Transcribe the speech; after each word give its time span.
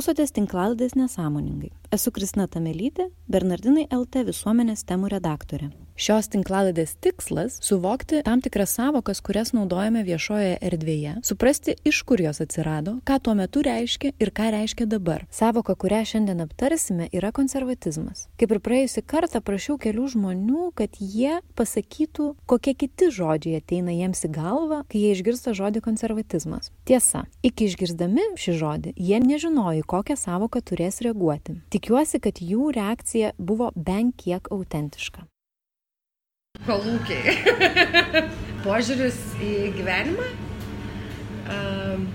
Klausotės 0.00 0.30
tinklaldės 0.32 0.94
nesąmoningai. 0.96 1.68
Esu 1.92 2.08
Kristina 2.16 2.46
Tamelytė, 2.48 3.10
Bernardinai 3.28 3.82
LT 3.92 4.22
visuomenės 4.30 4.86
temų 4.88 5.10
redaktorė. 5.12 5.68
Šios 6.00 6.30
tinklaladės 6.32 6.94
tikslas- 7.04 7.58
suvokti 7.66 8.22
tam 8.24 8.40
tikras 8.40 8.70
savokas, 8.72 9.18
kurias 9.20 9.50
naudojame 9.52 10.00
viešojoje 10.00 10.56
erdvėje, 10.64 11.20
suprasti, 11.22 11.74
iš 11.84 12.02
kur 12.08 12.20
jos 12.24 12.40
atsirado, 12.40 13.02
ką 13.04 13.18
tuo 13.20 13.34
metu 13.34 13.60
reiškia 13.60 14.12
ir 14.18 14.30
ką 14.30 14.46
reiškia 14.54 14.86
dabar. 14.88 15.26
Savoka, 15.30 15.74
kurią 15.74 16.00
šiandien 16.08 16.40
aptarsime, 16.40 17.10
yra 17.12 17.32
konservatizmas. 17.32 18.28
Kaip 18.38 18.50
ir 18.50 18.60
praėjusi 18.60 19.02
kartą 19.04 19.42
prašiau 19.44 19.76
kelių 19.76 20.06
žmonių, 20.14 20.72
kad 20.74 20.96
jie 20.96 21.42
pasakytų, 21.54 22.34
kokie 22.46 22.74
kiti 22.74 23.10
žodžiai 23.12 23.60
ateina 23.60 23.92
jiems 23.92 24.24
į 24.24 24.30
galvą, 24.32 24.78
kai 24.88 24.98
jie 25.04 25.10
išgirsta 25.12 25.52
žodį 25.52 25.82
konservatizmas. 25.84 26.72
Tiesa, 26.88 27.26
iki 27.42 27.68
išgirdami 27.68 28.24
šį 28.40 28.52
žodį, 28.56 28.94
jie 28.96 29.20
nežinojo, 29.20 29.84
kokią 29.84 30.16
savoką 30.16 30.64
turės 30.64 31.02
reaguoti. 31.04 31.60
Tikiuosi, 31.68 32.20
kad 32.24 32.40
jų 32.40 32.72
reakcija 32.72 33.34
buvo 33.36 33.68
bent 33.76 34.16
kiek 34.16 34.48
autentiška 34.48 35.28
kolūkiai. 36.66 37.34
Požiūris 38.66 39.18
į 39.40 39.52
gyvenimą. 39.78 40.26
Um, 41.50 42.08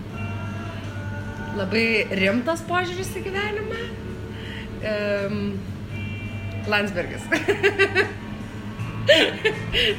labai 1.58 1.88
rimtas 2.16 2.62
požiūris 2.68 3.12
į 3.18 3.24
gyvenimą. 3.26 3.88
Um, 4.86 5.40
Landsbergis. 6.70 7.26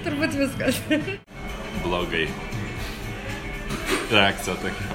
Turbūt 0.06 0.38
viskas. 0.38 0.81
Blogai. 1.84 2.27
Reakcija 4.10 4.56
tokia. 4.62 4.86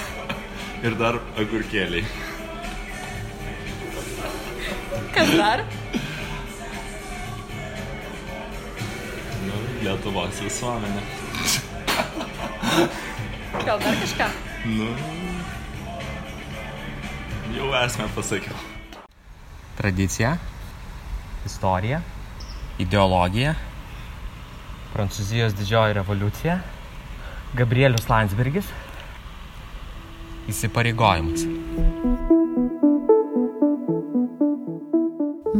Ir 0.86 0.96
dar 0.96 1.20
agurkėliai. 1.38 2.06
Kas 5.14 5.36
dar? 5.36 5.66
Lietuvos 9.80 10.40
visuomenė. 10.44 11.02
Gal 13.64 13.80
dar 13.80 13.96
kažką? 14.02 14.26
Nu, 14.68 14.88
jau 17.56 17.70
esmę 17.80 18.08
pasakiau. 18.16 18.58
Tradicija, 19.78 20.34
istorija, 21.48 22.02
ideologija, 22.82 23.54
Prancūzijos 24.90 25.54
didžioji 25.54 25.96
revoliucija, 26.00 26.58
Gabrielius 27.56 28.08
Landsbergis, 28.10 28.68
įsipareigojimas. 30.50 31.46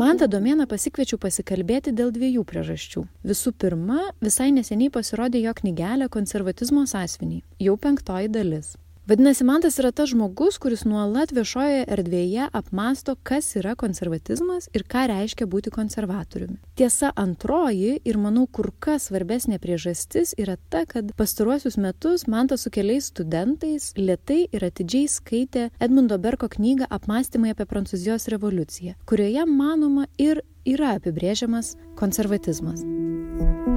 Mantą 0.01 0.25
Domėną 0.33 0.65
pasikviečiau 0.65 1.19
pasikalbėti 1.21 1.93
dėl 1.93 2.13
dviejų 2.15 2.45
priežasčių. 2.49 3.03
Visų 3.31 3.51
pirma, 3.61 4.07
visai 4.25 4.47
neseniai 4.57 4.89
pasirodė 4.95 5.43
jo 5.43 5.53
knygelė 5.59 6.09
Konservatizmo 6.15 6.87
sąsviniai, 6.89 7.43
jau 7.67 7.75
penktoji 7.77 8.31
dalis. 8.33 8.71
Vadinasi, 9.09 9.45
Mantas 9.45 9.79
yra 9.81 9.91
tas 9.93 10.11
žmogus, 10.13 10.59
kuris 10.61 10.85
nuolat 10.85 11.33
viešoje 11.33 11.87
erdvėje 11.89 12.51
apmasto, 12.55 13.17
kas 13.25 13.49
yra 13.57 13.73
konservatizmas 13.79 14.69
ir 14.77 14.85
ką 14.85 15.07
reiškia 15.11 15.49
būti 15.51 15.73
konservatoriumi. 15.75 16.59
Tiesa, 16.79 17.11
antroji 17.17 17.97
ir 18.05 18.19
manau 18.21 18.45
kur 18.47 18.71
kas 18.79 19.09
svarbesnė 19.09 19.59
priežastis 19.63 20.35
yra 20.39 20.59
ta, 20.69 20.85
kad 20.87 21.15
pastaruosius 21.17 21.81
metus 21.81 22.29
Mantas 22.31 22.67
su 22.67 22.71
keliais 22.71 23.09
studentais 23.11 23.91
lietai 23.97 24.45
ir 24.53 24.69
atidžiai 24.69 25.09
skaitė 25.09 25.71
Edmundo 25.81 26.21
Berko 26.21 26.53
knygą 26.53 26.91
Apmąstymai 26.93 27.57
apie 27.57 27.67
Prancūzijos 27.67 28.29
revoliuciją, 28.31 28.99
kurioje 29.09 29.49
manoma 29.49 30.07
ir 30.19 30.45
yra 30.69 30.95
apibrėžiamas 31.01 31.75
konservatizmas. 31.97 32.85
Aš 32.85 33.49
turbūt 33.57 33.70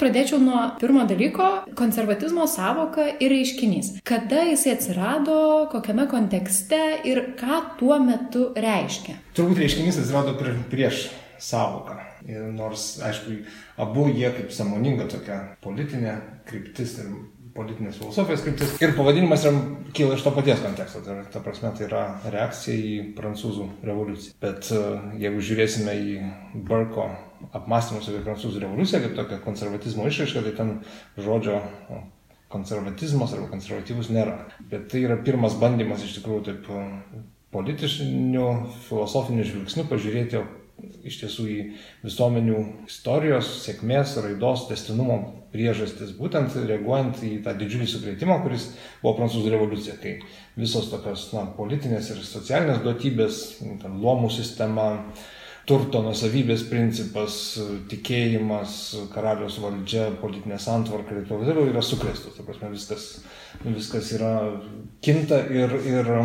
pradėčiau 0.00 0.40
nuo 0.42 0.62
pirmo 0.80 1.04
dalyko- 1.08 1.48
konservatizmo 1.80 2.46
savoka 2.50 3.06
ir 3.20 3.30
reiškinys. 3.30 4.00
Kada 4.04 4.44
jisai 4.48 4.76
atsirado, 4.76 5.68
kokiame 5.72 6.08
kontekste 6.08 6.80
ir 7.04 7.34
ką 7.40 7.78
tuo 7.78 7.98
metu 7.98 8.52
reiškia? 8.56 9.16
Turbūt 9.34 9.60
reiškinys 9.64 10.00
atsirado 10.00 10.36
prieš 10.70 11.10
savoką. 11.38 11.98
Ir 12.28 12.52
nors, 12.52 13.00
aišku, 13.00 13.44
abu 13.80 14.08
jie 14.12 14.30
kaip 14.36 14.52
samoninga 14.52 15.08
tokia 15.08 15.56
politinė 15.64 16.20
kryptis 16.48 16.98
ir 17.00 17.12
politinės 17.54 17.98
filosofijos 18.00 18.44
kryptis. 18.44 18.74
Ir 18.82 18.92
pavadinimas 18.96 19.44
yra, 19.48 19.62
kyla 19.96 20.18
iš 20.18 20.24
to 20.26 20.32
paties 20.36 20.60
konteksto. 20.62 21.02
Tai, 21.06 21.16
ta 21.32 21.42
prasme, 21.44 21.72
tai 21.76 21.88
yra 21.88 22.04
reakcija 22.30 22.76
į 22.76 22.92
prancūzų 23.16 23.66
revoliuciją. 23.88 24.36
Bet 24.42 24.70
e, 24.74 24.84
jeigu 25.24 25.42
žiūrėsime 25.48 25.96
į 25.96 26.14
Burko 26.68 27.08
apmąstymus 27.56 28.08
apie 28.10 28.22
prancūzų 28.26 28.62
revoliuciją 28.64 29.02
kaip 29.04 29.18
tokią 29.18 29.40
konservatizmo 29.44 30.06
išraišką, 30.10 30.44
tai 30.46 30.54
ten 30.58 30.72
žodžio 31.18 31.60
konservatizmas 32.50 33.34
arba 33.36 33.50
konservatyvus 33.52 34.10
nėra. 34.14 34.36
Bet 34.70 34.88
tai 34.92 35.04
yra 35.06 35.18
pirmas 35.24 35.56
bandymas 35.60 36.04
iš 36.04 36.18
tikrųjų 36.18 36.46
taip 36.48 36.70
politišniu, 37.54 38.46
filosofiniu 38.86 39.46
žvilgsniu 39.46 39.86
pažiūrėti 39.90 40.42
iš 41.04 41.18
tiesų 41.22 41.46
į 41.50 41.58
visuomenių 42.04 42.60
istorijos, 42.88 43.50
sėkmės, 43.64 44.14
raidos, 44.24 44.66
testinumo 44.70 45.18
priežastis, 45.52 46.12
būtent 46.16 46.54
reaguojant 46.68 47.20
į 47.26 47.40
tą 47.44 47.54
didžiulį 47.58 47.88
sukrėtimą, 47.90 48.38
kuris 48.44 48.70
buvo 49.02 49.16
prancūzų 49.18 49.52
revoliucija, 49.54 49.96
kai 50.02 50.14
visos 50.60 50.90
tokios 50.92 51.26
na, 51.34 51.44
politinės 51.56 52.12
ir 52.14 52.22
socialinės 52.24 52.82
duotybės, 52.84 53.42
luomų 53.82 54.30
sistema, 54.34 54.86
turto 55.68 56.02
nusavybės 56.04 56.64
principas, 56.70 57.34
tikėjimas, 57.90 58.76
karalius 59.14 59.58
valdžia, 59.62 60.08
politinė 60.22 60.58
santvarka 60.62 61.14
ir 61.14 61.22
taip 61.22 61.44
toliau 61.44 61.68
yra 61.70 61.82
sukrėstos. 61.84 62.36
Ta 62.36 62.46
prasme, 62.46 62.72
viskas, 62.74 63.06
viskas 63.64 64.12
yra 64.16 64.32
kinta 65.04 65.42
ir, 65.52 65.74
ir 65.86 66.12
e, 66.16 66.20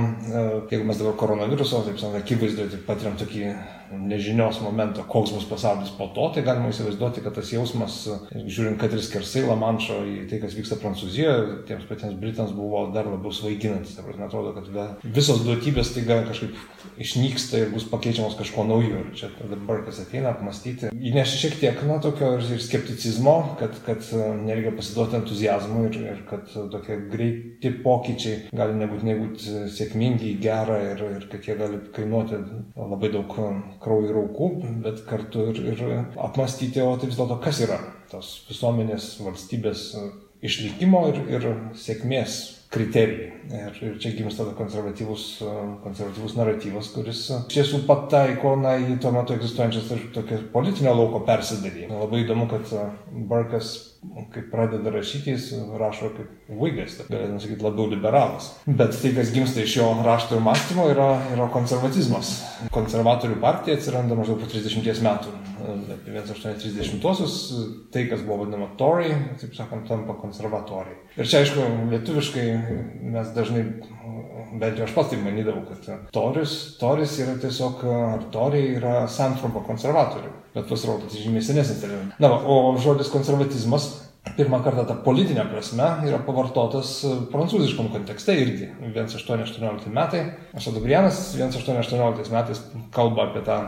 jeigu 0.72 0.88
mes 0.88 1.02
dabar 1.02 1.18
koronaviruso, 1.20 1.84
taip 1.86 2.00
sakant, 2.02 2.24
akivaizdoje 2.24 2.74
tai 2.74 2.82
patiriam 2.88 3.20
tokį 3.20 3.46
nežinios 3.92 4.62
momento, 4.64 5.04
koks 5.08 5.34
bus 5.36 5.48
pasaulis 5.50 5.92
po 5.98 6.08
to, 6.16 6.30
tai 6.36 6.44
galima 6.46 6.72
įsivaizduoti, 6.72 7.24
kad 7.26 7.36
tas 7.38 7.52
jausmas, 7.54 7.98
žiūrint, 8.34 8.80
kad 8.82 8.94
ir 8.94 9.04
skersai 9.04 9.46
Lamanšo 9.46 10.02
į 10.10 10.16
tai, 10.30 10.40
kas 10.44 10.56
vyksta 10.58 10.80
Prancūzijoje, 10.82 11.62
tiems 11.70 11.88
patiems 11.90 12.18
Britams 12.22 12.54
buvo 12.56 12.86
dar 12.96 13.10
labiau 13.10 13.34
svaiginantis. 13.36 13.98
Man 14.06 14.28
atrodo, 14.28 14.54
kad 14.56 15.06
visos 15.16 15.44
duotybės 15.46 15.94
taiga 15.96 16.22
kažkaip 16.30 16.56
išnyksta 17.02 17.62
ir 17.62 17.74
bus 17.74 17.88
pakeičiamos 17.92 18.38
kažko 18.40 18.66
naujo. 18.68 19.02
Ir 19.04 19.14
čia 19.18 19.30
dabar 19.52 19.84
kas 19.86 20.00
ateina 20.04 20.32
apmastyti. 20.34 20.92
Įnešė 20.96 21.42
šiek 21.44 21.58
tiek, 21.62 21.82
na, 21.90 22.00
tokio 22.04 22.36
ir 22.40 22.62
skepticizmo, 22.64 23.36
kad, 23.60 23.78
kad 23.86 24.06
nereikia 24.42 24.74
pasiduoti 24.78 25.20
entuzijazmui 25.20 25.86
ir, 25.90 26.00
ir 26.14 26.24
kad 26.30 26.50
tokie 26.74 26.98
greiti 27.12 27.74
pokyčiai 27.84 28.54
gali 28.56 28.78
nebūtinai 28.80 29.18
būti 29.20 29.66
sėkmingi, 29.76 30.36
gera 30.44 30.80
ir, 30.92 31.04
ir 31.18 31.28
kad 31.32 31.46
jie 31.48 31.58
gali 31.60 31.82
kainuoti 31.96 32.42
labai 32.76 33.12
daug 33.14 33.36
kraujo 33.86 34.12
ir 34.12 34.20
aukų, 34.24 34.52
bet 34.86 35.06
kartu 35.10 35.50
ir, 35.54 35.62
ir 35.76 35.86
apmastyti, 36.26 36.82
o 36.84 36.96
tai 36.98 37.12
vis 37.12 37.20
dėlto 37.20 37.40
kas 37.44 37.62
yra 37.66 37.80
tos 38.12 38.36
visuomenės 38.50 39.16
valstybės 39.26 39.88
išlikimo 40.46 41.08
ir, 41.12 41.24
ir 41.38 41.48
sėkmės 41.80 42.38
kriterijai. 42.76 43.32
Ir, 43.56 43.78
ir 43.88 43.98
čia 44.02 44.12
gimsta 44.18 44.46
konservatyvus, 44.58 45.26
konservatyvus 45.84 46.36
naratyvas, 46.38 46.90
kuris 46.96 47.22
iš 47.30 47.54
tiesų 47.54 47.84
pataiko 47.88 48.56
na, 48.60 48.76
į 48.82 48.98
tuo 49.02 49.14
metu 49.16 49.36
egzistuojančias 49.38 49.92
tokias 50.16 50.48
politinio 50.54 50.96
lauko 50.98 51.22
persidalymą. 51.28 52.02
Labai 52.04 52.24
įdomu, 52.26 52.50
kad 52.52 52.74
Barkas 53.30 53.76
kai 54.34 54.44
pradeda 54.52 54.92
rašyti, 54.92 55.34
jis 55.34 55.48
rašo 55.80 56.10
kaip 56.16 56.52
vaigas, 56.60 56.98
galėtume 57.10 57.40
sakyti, 57.44 57.64
labiau 57.66 57.88
liberalas. 57.92 58.52
Bet 58.68 58.96
tai, 59.02 59.12
kas 59.18 59.32
gimsta 59.36 59.64
iš 59.64 59.78
jo 59.80 59.88
rašto 60.06 60.38
ir 60.38 60.46
mąstymo, 60.46 60.88
yra, 60.94 61.10
yra 61.36 61.48
konservatizmas. 61.54 62.36
Konservatorių 62.76 63.40
partija 63.44 63.78
atsiranda 63.80 64.18
maždaug 64.18 64.40
po 64.44 64.50
30 64.52 65.04
metų. 65.06 65.36
Apie 65.66 66.14
1830-osius 66.20 67.36
tai, 67.94 68.06
kas 68.12 68.24
buvo 68.26 68.44
vadinama 68.44 68.70
Tory, 68.80 69.12
taip 69.42 69.56
sakant, 69.58 69.88
tampa 69.90 70.18
konservatoriai. 70.22 71.00
Ir 71.18 71.28
čia, 71.28 71.42
aišku, 71.42 71.68
lietuviškai 71.94 72.48
mes 73.16 73.36
dažnai, 73.36 73.66
bent 74.62 74.80
jau 74.80 74.88
aš 74.88 74.96
pats 74.96 75.14
tai 75.14 75.22
manydavau, 75.24 75.66
kad 75.72 76.10
Toris, 76.16 76.56
Toris 76.80 77.20
yra 77.24 77.38
tiesiog, 77.42 77.86
ar 78.14 78.26
Toriai 78.36 78.76
yra 78.78 78.98
santrumpa 79.12 79.64
konservatorių 79.66 80.45
bet 80.56 80.68
pasirodo, 80.72 81.10
tai 81.12 81.22
žymiai 81.22 81.44
senesnis 81.46 81.84
terminas. 81.84 82.18
Na, 82.24 82.32
o 82.32 82.76
žodis 82.82 83.12
konservatizmas 83.14 83.92
pirmą 84.36 84.60
kartą 84.66 84.84
ta 84.90 84.96
politinė 85.06 85.46
prasme 85.52 85.86
yra 86.08 86.18
pavartotas 86.26 86.92
prancūziškam 87.32 87.92
kontekste 87.94 88.34
irgi. 88.40 88.70
1818 88.96 89.94
metai. 89.94 90.24
Ašadobrianas 90.58 91.20
1818 91.36 92.34
metais 92.34 92.62
kalba 92.96 93.30
apie 93.30 93.44
tą 93.46 93.60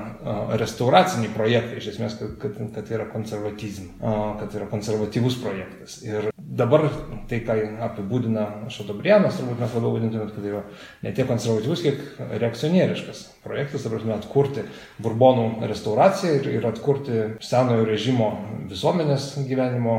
restauracinį 0.59 1.31
projektą, 1.35 1.77
iš 1.77 1.91
esmės, 1.93 2.17
kad, 2.19 2.35
kad, 2.41 2.59
kad 2.75 2.91
yra 2.97 3.07
konservatizm, 3.11 3.93
kad 4.01 4.47
tai 4.49 4.61
yra 4.61 4.69
konservatyvus 4.71 5.39
projektas. 5.43 5.99
Ir 6.07 6.31
dabar 6.35 6.87
tai, 7.29 7.43
ką 7.45 7.57
apibūdina 7.91 8.47
Šatobrianas, 8.73 9.39
turbūt 9.39 9.61
mes 9.61 9.77
labiau 9.77 9.95
vadintumėt, 9.99 10.35
kad 10.35 10.51
yra 10.51 10.65
ne 11.05 11.13
tiek 11.15 11.29
konservatyvus, 11.29 11.85
kiek 11.85 12.23
reakcionieriškas 12.33 13.27
projektas, 13.47 13.83
ta 13.83 13.91
prasme, 13.93 14.13
atkurti 14.17 14.65
Burbonų 15.03 15.67
restauraciją 15.71 16.37
ir, 16.41 16.49
ir 16.59 16.67
atkurti 16.69 17.23
senojo 17.43 17.87
režimo 17.87 18.31
visuomenės 18.67 19.29
gyvenimo 19.47 19.97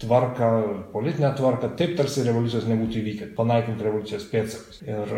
tvarką, 0.00 0.50
politinę 0.94 1.32
tvarką, 1.36 1.72
taip 1.76 1.96
tarsi 1.98 2.24
revoliucijos 2.24 2.68
nebūtų 2.70 3.00
įvykę, 3.02 3.28
panaikinti 3.36 3.84
revoliucijos 3.84 4.26
pėdsakus. 4.30 4.80
Ir 4.86 5.14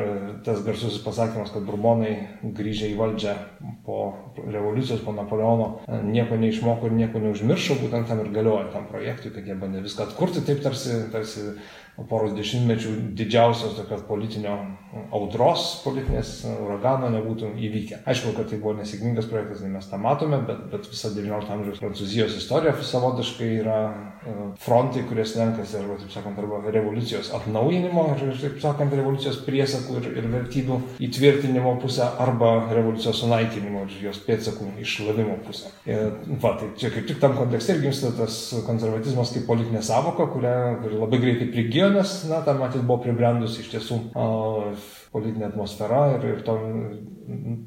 tas 0.46 0.62
garsusis 0.66 1.02
pasakymas, 1.04 1.52
kad 1.54 1.66
Burbonai 1.68 2.14
grįžę 2.56 2.90
į 2.92 2.96
valdžią 2.98 3.36
po 3.86 4.00
revoliucijos, 4.42 5.04
po 5.04 5.14
Napoleono 5.16 5.68
nieko 6.08 6.38
neišmoko 6.40 6.88
ir 6.88 6.96
nieko 6.98 7.22
neužmiršo, 7.22 7.78
būtent 7.82 8.10
tam 8.10 8.24
ir 8.24 8.32
galioja 8.34 8.70
tam 8.74 8.88
projektui, 8.90 9.34
kad 9.34 9.46
jie 9.46 9.58
bandė 9.58 9.84
viską 9.84 10.08
atkurti, 10.08 10.44
taip 10.46 10.62
tarsi, 10.64 11.04
tarsi 11.12 11.52
poros 12.08 12.32
dešimtmečių 12.38 12.96
didžiausios 13.18 13.76
tokios 13.76 14.02
politinio 14.08 14.56
audros, 15.12 15.82
politinės 15.86 16.32
uragano 16.52 17.08
nebūtų 17.12 17.52
įvykę. 17.56 18.02
Aišku, 18.08 18.34
kad 18.36 18.50
tai 18.50 18.58
buvo 18.60 18.74
nesėkmingas 18.76 19.28
projektas, 19.30 19.62
tai 19.64 19.70
mes 19.72 19.88
tą 19.88 20.00
matome, 20.00 20.42
bet, 20.48 20.66
bet 20.72 20.88
visa 20.90 21.12
XIX 21.14 21.52
amžiaus 21.56 21.80
Prancūzijos 21.80 22.36
istorija 22.36 22.74
savotiškai 22.76 23.48
yra 23.62 23.78
frontai, 24.62 25.02
kurie 25.08 25.24
slenkasi, 25.26 25.78
arba, 25.80 25.96
taip 25.98 26.12
sakant, 26.14 26.38
arba 26.38 26.60
revoliucijos 26.74 27.32
atnaujinimo, 27.38 28.04
ir, 28.14 28.34
taip 28.38 28.60
sakant, 28.62 28.92
revoliucijos 28.94 29.40
priesakų 29.46 29.96
ir, 29.98 30.08
ir 30.20 30.28
vertybių 30.34 30.78
įtvirtinimo 31.08 31.74
pusę, 31.82 32.06
arba 32.22 32.52
revoliucijos 32.70 33.22
sunaikinimo 33.24 33.86
ir 33.88 33.96
jos 34.06 34.20
pėdsakų 34.26 34.68
išlavimo 34.84 35.38
pusę. 35.46 35.72
Ir, 35.88 36.12
va, 36.42 36.54
tai 36.60 36.70
čia 36.78 36.92
kaip 36.94 37.08
tik 37.08 37.22
tam 37.22 37.34
kontekste 37.38 37.78
ir 37.78 37.82
gimsta 37.86 38.12
tas 38.18 38.38
konservatizmas 38.68 39.32
kaip 39.34 39.48
politinė 39.48 39.82
savoka, 39.86 40.28
kurią 40.30 40.54
kuri 40.84 41.00
labai 41.00 41.22
greitai 41.24 41.50
prigijo, 41.54 41.90
nes, 41.96 42.14
na, 42.30 42.42
tam 42.46 42.62
matyt 42.62 42.84
buvo 42.86 43.00
pribrendusi 43.02 43.64
iš 43.64 43.72
tiesų 43.74 44.00
a, 44.14 44.28
politinė 45.12 45.48
atmosfera 45.50 46.04
ir, 46.16 46.28
ir 46.34 46.44
to 46.46 46.58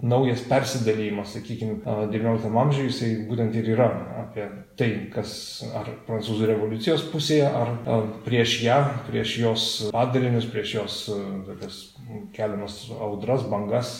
naujas 0.05 0.41
persidalymas, 0.49 1.33
sakykime, 1.35 1.77
XIX 2.11 2.57
amžiuje, 2.61 2.89
jisai 2.89 3.09
būtent 3.29 3.55
ir 3.55 3.69
yra 3.75 3.87
apie 4.25 4.47
tai, 4.79 4.89
kas 5.13 5.31
ar 5.77 5.87
prancūzų 6.07 6.49
revoliucijos 6.49 7.05
pusėje, 7.11 7.47
ar, 7.47 7.71
prieš 8.25 8.57
ją, 8.65 8.79
prieš 9.07 9.35
jos 9.41 9.67
padarinius, 9.95 10.47
prieš 10.51 10.73
jos 10.75 10.97
tokias 11.47 11.79
keliamas 12.35 12.77
audras, 12.99 13.45
bangas, 13.51 13.95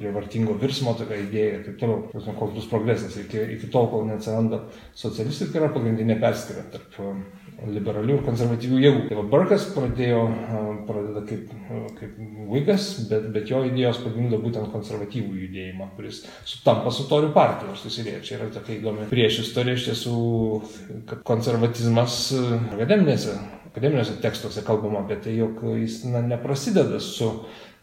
prie 0.00 0.12
vartingo 0.14 0.56
virsmo 0.60 0.96
tokia 0.98 1.20
idėja 1.26 1.58
ir 1.58 1.66
taip 1.68 1.80
toliau. 1.82 2.24
Koks 2.36 2.56
bus 2.56 2.70
progresas 2.70 3.18
iki, 3.20 3.42
iki 3.58 3.70
tol, 3.72 3.90
kol 3.92 4.06
neatsiranda 4.08 4.64
socialistai, 4.96 5.50
tai 5.52 5.62
yra 5.62 5.72
pagrindinė 5.74 6.18
perskira 6.22 6.66
tarp 6.72 6.96
liberalių 7.64 8.18
ir 8.18 8.24
konservatyvių 8.26 8.78
jėgų. 8.82 9.02
Tai 9.08 9.18
va 9.18 9.24
Burkas 9.32 9.64
pradėjo, 9.72 10.20
pradeda 10.88 11.22
kaip, 11.28 11.50
kaip 11.98 12.18
Vigas, 12.52 12.88
bet, 13.10 13.30
bet 13.34 13.50
jo 13.50 13.62
idėjos 13.66 14.02
pagimdo 14.04 14.40
būtent 14.42 14.70
konservatyvų 14.74 15.40
judėjimą, 15.46 15.88
kuris 15.96 16.22
sutampa 16.48 16.92
su 16.94 17.08
torių 17.10 17.32
partijos 17.36 17.84
susidėjo. 17.86 18.22
Čia 18.26 18.38
yra 18.38 18.50
tokia 18.54 18.76
įdomi 18.76 19.08
prieš 19.10 19.40
istorija 19.46 19.78
iš 19.78 19.88
tiesų, 19.90 20.16
kad 21.08 21.24
konservatizmas 21.26 22.18
akademinėse, 22.76 23.38
akademinėse 23.72 24.18
tekstuose 24.24 24.64
kalbama 24.66 25.04
apie 25.04 25.18
tai, 25.24 25.38
jog 25.40 25.64
jis 25.80 26.02
na, 26.12 26.22
neprasideda 26.34 27.00
su 27.02 27.32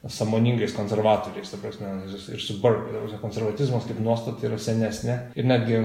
samoningais 0.07 0.73
konservatoriais, 0.75 1.51
ta 1.51 1.57
prasme, 1.61 1.87
ir 2.33 2.41
su 2.43 2.57
Burke. 2.61 2.99
Konservatizmas 3.21 3.85
kaip 3.87 4.01
nuostata 4.03 4.47
yra 4.49 4.57
senesnė. 4.59 5.15
Ir 5.39 5.47
netgi 5.47 5.79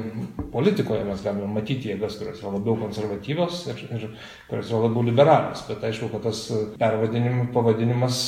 politikoje 0.53 1.05
mes 1.07 1.23
galime 1.23 1.47
matyti 1.53 1.93
jėgas, 1.93 2.17
kurios 2.19 2.41
yra 2.43 2.57
labiau 2.57 2.75
konservatyvios 2.81 3.61
ir, 3.71 3.85
ir 3.95 4.09
kurios 4.49 4.73
yra 4.73 4.81
labiau 4.89 5.05
liberalios. 5.07 5.63
Bet 5.69 5.87
aišku, 5.87 6.11
kad 6.15 6.27
tas 6.27 6.41
pervadinimas, 6.81 7.53
pavadinimas 7.55 8.25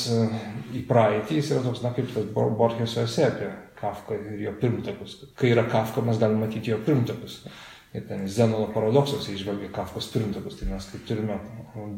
į 0.77 0.85
praeitį 0.87 1.41
jis 1.41 1.51
yra 1.57 1.65
toks, 1.67 1.83
na, 1.83 1.91
kaip 1.97 2.13
tas 2.15 2.31
Borgesio 2.31 3.03
esė 3.03 3.27
apie 3.27 3.51
Kafką 3.81 4.15
ir 4.15 4.45
jo 4.45 4.55
pirmtakus. 4.61 5.17
Kai 5.35 5.51
yra 5.51 5.65
Kafka, 5.67 6.05
mes 6.05 6.21
galime 6.21 6.45
matyti 6.45 6.71
jo 6.71 6.79
pirmtakus. 6.85 7.41
Ir 7.91 8.05
ten 8.07 8.21
Zenono 8.23 8.69
paradoksuose 8.71 9.33
išvelgia 9.35 9.67
Kafkos 9.75 10.05
pirmtakus. 10.13 10.55
Tai 10.59 10.69
mes 10.69 10.85
kaip 10.87 11.01
turime 11.09 11.35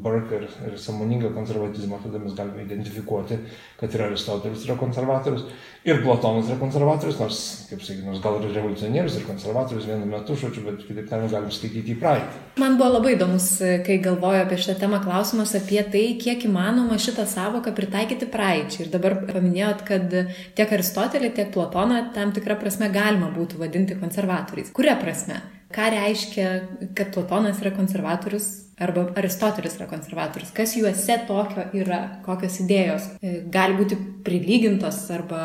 Burke 0.02 0.40
ir, 0.40 0.48
ir 0.66 0.80
samoningą 0.82 1.30
konservatizmą, 1.36 2.00
tada 2.02 2.18
mes 2.22 2.34
galime 2.34 2.64
identifikuoti, 2.66 3.38
kad 3.78 3.94
ir 3.94 4.04
Aristotelis 4.08 4.66
yra 4.66 4.74
konservatorius, 4.82 5.46
ir 5.86 6.02
Platonas 6.02 6.50
yra 6.50 6.58
konservatorius, 6.58 7.20
nors, 7.22 7.40
kaip 7.70 7.86
sakyti, 7.86 8.08
nors 8.08 8.24
gal 8.26 8.40
ir 8.40 8.50
revoliucionierius, 8.56 9.20
ir 9.20 9.30
konservatorius 9.30 9.86
vienu 9.92 10.10
metu, 10.10 10.34
žodžiu, 10.42 10.66
bet 10.66 10.82
kitaip 10.88 11.10
tariant, 11.14 11.34
galim 11.34 11.54
skaityti 11.54 11.94
į 11.94 12.02
praeitį. 12.02 12.44
Man 12.66 12.82
buvo 12.82 12.92
labai 12.96 13.14
įdomus, 13.14 13.50
kai 13.86 14.02
galvoju 14.02 14.44
apie 14.48 14.62
šitą 14.66 14.80
temą, 14.82 15.02
klausimas 15.06 15.54
apie 15.62 15.82
tai, 15.94 16.06
kiek 16.22 16.50
įmanoma 16.50 16.98
šitą 17.02 17.30
savoką 17.30 17.74
pritaikyti 17.78 18.30
praeičiai. 18.34 18.88
Ir 18.88 18.94
dabar 18.94 19.22
paminėjot, 19.30 19.86
kad 19.90 20.22
tiek 20.58 20.78
Aristotelį, 20.78 21.36
tiek 21.38 21.54
Platoną 21.54 22.08
tam 22.18 22.34
tikrą 22.34 22.58
prasme 22.62 22.90
galima 22.94 23.30
būtų 23.34 23.62
vadinti 23.62 23.98
konservatoriais. 24.02 24.74
Kuria 24.74 24.98
prasme? 25.02 25.42
Ką 25.74 25.90
reiškia, 25.94 26.50
kad 26.98 27.14
Platonas 27.16 27.62
yra 27.64 27.74
konservatorius 27.76 28.50
arba 28.82 29.06
Aristotelis 29.20 29.78
yra 29.78 29.88
konservatorius, 29.90 30.52
kas 30.56 30.76
juose 30.78 31.20
tokio 31.28 31.68
yra, 31.78 32.02
kokios 32.26 32.58
idėjos? 32.64 33.08
Gali 33.54 33.78
būti 33.78 34.00
prilygintos 34.26 35.04
arba 35.14 35.44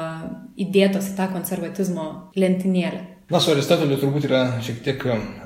įdėtos 0.58 1.12
į 1.12 1.16
tą 1.18 1.28
konservatizmo 1.34 2.08
lentynėlę. 2.38 3.04
Na, 3.28 3.36
su 3.44 3.50
Aristoteliu 3.52 3.98
turbūt 4.00 4.24
yra 4.24 4.38
šiek 4.64 4.78
tiek 4.86 5.02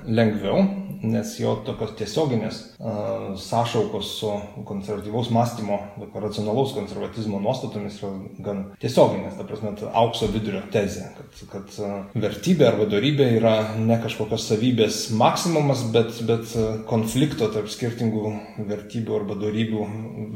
lengviau, 0.07 0.61
nes 1.03 1.33
jo 1.41 1.57
tokios 1.67 1.97
tiesioginės 1.99 2.61
uh, 2.79 3.33
sąšaukos 3.43 4.11
su 4.21 4.31
konservatyvaus 4.69 5.33
mąstymo, 5.35 5.81
racionalaus 6.15 6.77
konservatizmo 6.77 7.41
nuostatomis 7.43 7.97
yra 7.99 8.13
gan 8.47 8.61
tiesioginės, 8.79 9.35
ta 9.35 9.49
prasme, 9.49 9.75
ta 9.81 9.91
aukso 9.99 10.31
vidurio 10.31 10.63
tezė, 10.71 11.09
kad, 11.17 11.43
kad 11.57 11.75
uh, 11.83 11.97
vertybė 12.23 12.69
arba 12.71 12.87
darybė 12.93 13.33
yra 13.41 13.57
ne 13.83 13.99
kažkokios 14.05 14.47
savybės 14.53 15.03
maksimumas, 15.19 15.83
bet, 15.91 16.23
bet 16.29 16.55
konflikto 16.87 17.51
tarp 17.51 17.67
skirtingų 17.73 18.37
vertybių 18.71 19.19
arba 19.19 19.41
darybių 19.43 19.89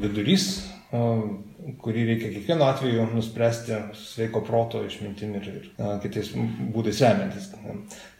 vidurys, 0.03 0.51
uh, 0.91 1.23
kurį 1.83 2.05
reikia 2.11 2.31
kiekvienu 2.35 2.67
atveju 2.67 3.07
nuspręsti 3.15 3.81
sveiko 3.99 4.43
proto 4.47 4.83
išmintimi 4.87 5.41
ir, 5.41 5.49
ir 5.61 5.97
kitais 6.05 6.31
būdais 6.75 7.01
remiantis. 7.05 7.49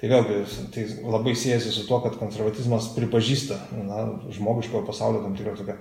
Tai 0.01 0.11
vėlgi, 0.13 0.41
tai 0.75 0.87
labai 1.05 1.37
siejasi 1.39 1.75
su 1.75 1.87
to, 1.89 2.01
kad 2.05 2.19
konservatizmas 2.21 2.91
pripažįsta 2.97 3.61
na, 3.87 4.03
žmogiškojo 4.35 4.87
pasaulio 4.89 5.23
tam 5.25 5.37
tikrą 5.39 5.57
tokią 5.61 5.79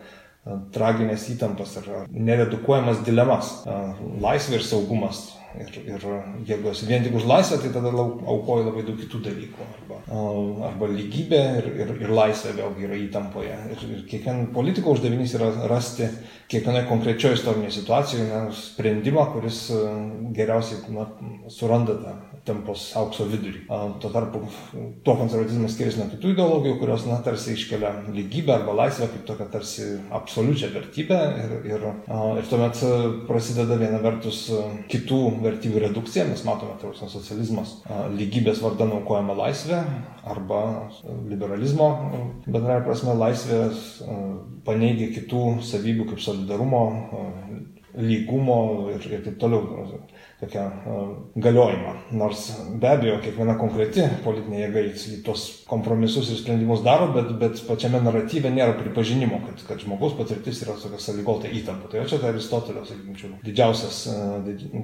traginės 0.75 1.25
įtampas 1.33 1.73
ar 1.81 1.89
neredukuojamas 2.13 3.01
dilemas. 3.07 3.55
Laisvė 4.21 4.59
ir 4.59 4.67
saugumas 4.67 5.25
Ir, 5.63 5.77
ir 5.87 6.67
esi 6.71 6.87
vien 6.89 7.03
tik 7.05 7.15
už 7.15 7.25
laisvę, 7.29 7.59
tai 7.63 7.71
tada 7.73 7.91
aukoji 7.95 8.67
labai 8.67 8.83
daug 8.87 8.97
kitų 8.99 9.21
dalykų. 9.27 9.67
Arba, 9.77 9.99
arba 10.69 10.89
lygybė 10.91 11.41
ir, 11.61 11.69
ir, 11.83 11.93
ir 12.03 12.13
laisvė 12.19 12.55
vėlgi 12.59 12.87
yra 12.89 12.99
įtampoje. 12.99 13.57
Ir, 13.75 13.85
ir 13.95 14.05
kiekvien 14.09 14.49
politiko 14.55 14.95
uždavinys 14.95 15.35
yra 15.39 15.51
rasti 15.71 16.09
kiekvienoje 16.51 16.89
konkrečioje 16.89 17.39
istorinėje 17.39 17.77
situacijoje 17.79 18.29
na, 18.29 18.41
sprendimą, 18.55 19.27
kuris 19.35 19.61
geriausiai 20.35 20.95
na, 20.95 21.07
suranda 21.53 21.97
tą 22.01 22.34
tempos 22.45 22.87
aukso 22.99 23.27
vidurį. 23.29 23.65
Tuo 24.01 24.11
tarpu 24.13 24.41
tuo 25.05 25.15
konservatizmas 25.19 25.75
skiriasi 25.75 26.01
nuo 26.01 26.07
kitų 26.13 26.33
ideologijų, 26.35 26.77
kurios 26.81 27.05
na, 27.09 27.19
tarsi 27.25 27.55
iškelia 27.55 27.91
lygybę 28.09 28.55
arba 28.55 28.75
laisvę 28.81 29.09
kaip 29.13 29.25
tokią 29.29 29.49
tarsi 29.53 29.87
absoliučią 30.19 30.71
vertybę. 30.75 31.19
Ir, 31.45 31.55
ir, 31.71 31.87
ir 32.41 32.49
tuomet 32.51 32.81
prasideda 33.29 33.79
viena 33.81 34.01
vertus 34.03 34.45
kitų 34.91 35.21
vertybių 35.45 35.85
redukcija, 35.87 36.27
mes 36.29 36.45
matome, 36.47 36.77
tai 36.81 36.91
yra 36.91 37.09
socializmas, 37.11 37.79
lygybės 38.15 38.61
vardan 38.63 38.93
aukojama 38.99 39.37
laisvė 39.45 39.81
arba 40.25 40.61
liberalizmo 41.29 41.89
bendrai 42.47 42.81
prasme 42.85 43.13
laisvės 43.17 44.01
paneigia 44.65 45.11
kitų 45.13 45.43
savybių 45.65 46.09
kaip 46.11 46.21
solidarumo, 46.23 46.83
lygumo 47.97 48.89
ir, 48.93 49.05
ir 49.11 49.23
taip 49.25 49.37
toliau 49.39 49.85
tokią 50.41 50.63
galiojimą. 51.39 51.93
Nors 52.19 52.43
be 52.81 52.89
abejo, 52.91 53.17
kiekviena 53.23 53.55
konkreti 53.59 54.03
politinė 54.25 54.61
jėga 54.65 54.83
tos 55.27 55.45
kompromisus 55.69 56.29
ir 56.31 56.39
sprendimus 56.41 56.83
daro, 56.85 57.07
bet, 57.15 57.31
bet 57.41 57.61
pačiame 57.67 58.01
naratyve 58.03 58.51
nėra 58.53 58.75
pripažinimo, 58.79 59.39
kad, 59.47 59.63
kad 59.69 59.83
žmogaus 59.85 60.17
patirtis 60.19 60.61
yra 60.65 60.77
tokia 60.81 60.99
sąlygota 61.01 61.51
įtampa. 61.51 61.91
Tai 61.91 62.03
čia 62.09 62.19
tai 62.19 62.33
Aristotelio, 62.33 62.85
sakyčiau, 62.87 63.35
didžiausias, 63.45 64.01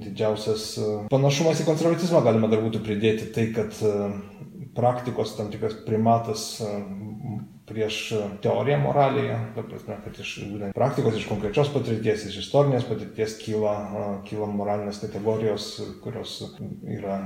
didžiausias 0.08 0.68
panašumas 1.12 1.64
į 1.64 1.68
konservatizmą 1.68 2.24
galima 2.26 2.52
dar 2.52 2.64
būtų 2.64 2.84
pridėti 2.86 3.32
tai, 3.36 3.50
kad 3.56 3.76
praktikos 4.76 5.36
tam 5.36 5.52
tikras 5.52 5.76
primatas 5.86 6.62
prieš 7.72 8.00
teoriją 8.44 8.80
moralėje, 8.84 9.38
ta 9.56 9.66
prasme, 9.66 9.98
kad 10.06 10.20
iš 10.22 10.34
būtent 10.52 10.76
praktikos, 10.78 11.18
iš 11.18 11.28
konkrečios 11.32 11.72
patirties, 11.74 12.28
iš 12.30 12.42
istorinės 12.44 12.88
patirties 12.90 13.38
kyla, 13.42 13.76
kyla 14.28 14.50
moralinės 14.52 15.02
kategorijos, 15.06 15.72
kurios 16.04 16.38
yra 16.86 17.18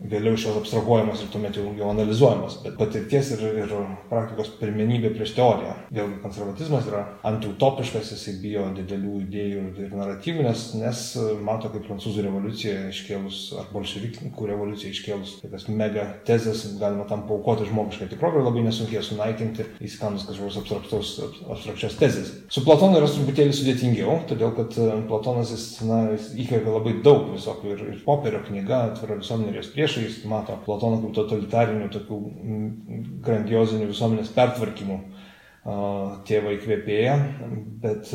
vėliau 0.00 0.36
iš 0.36 0.46
jos 0.48 0.58
abstrahuojamos 0.62 1.22
ir 1.22 1.30
tuomet 1.32 1.58
jau, 1.60 1.66
jau 1.76 1.90
analizuojamos. 1.92 2.60
Bet 2.64 2.78
patirties 2.80 3.34
ir, 3.36 3.44
ir 3.64 3.74
praktikos 4.10 4.52
pirmenybė 4.60 5.12
prieš 5.14 5.34
teoriją. 5.36 5.76
Vėlgi 5.92 6.20
konservatizmas 6.24 6.88
yra 6.88 7.04
antiutopiškas, 7.30 8.12
jisai 8.14 8.36
bijo 8.42 8.66
didelių 8.76 9.14
idėjų 9.26 9.64
ir 9.84 9.94
naratyvų, 9.96 10.46
nes, 10.48 10.64
nes 10.80 11.04
mato, 11.44 11.70
kaip 11.72 11.86
prancūzų 11.88 12.24
revoliucija 12.26 12.88
iškėlus, 12.90 13.40
ar 13.60 13.68
bolševikų 13.74 14.50
revoliucija 14.50 14.94
iškėlus 14.94 15.36
tokias 15.44 15.68
mega 15.68 16.06
tezes, 16.28 16.64
galima 16.80 17.06
tam 17.10 17.26
paukoti 17.28 17.68
žmogišką 17.68 18.10
tikrovę 18.14 18.40
ir 18.40 18.48
labai 18.48 18.64
nesunkiai 18.66 19.04
sunaikinti 19.04 19.66
įskandus 19.90 20.26
kažkokios 20.28 21.10
abstrakčios 21.50 21.96
tezės. 22.00 22.30
Su 22.52 22.62
Platonu 22.64 23.00
yra 23.00 23.08
truputėlį 23.10 23.56
sudėtingiau, 23.56 24.20
todėl 24.30 24.54
kad 24.56 24.76
e, 24.78 24.86
Platonas 25.10 25.52
jis, 25.54 25.66
na, 25.88 26.00
jis 26.14 26.30
įkvėpė 26.44 26.74
labai 26.76 26.94
daug 27.04 27.28
visokių 27.34 27.74
ir, 27.74 27.82
ir 27.94 27.98
popierio 28.06 28.40
knyga, 28.46 28.84
atvira 28.92 29.18
visuomenė 29.20 29.52
ir 29.52 29.60
jos 29.60 29.72
priešai, 29.74 30.06
jis 30.06 30.20
mato 30.30 30.56
Platoną 30.64 31.02
kaip 31.02 31.16
totalitarinių, 31.18 31.90
tokių 31.96 32.20
grandiozinių 33.26 33.90
visuomenės 33.90 34.32
pertvarkymų 34.38 35.00
tėvą 36.30 36.54
įkvėpėję, 36.56 37.16
bet 37.82 38.14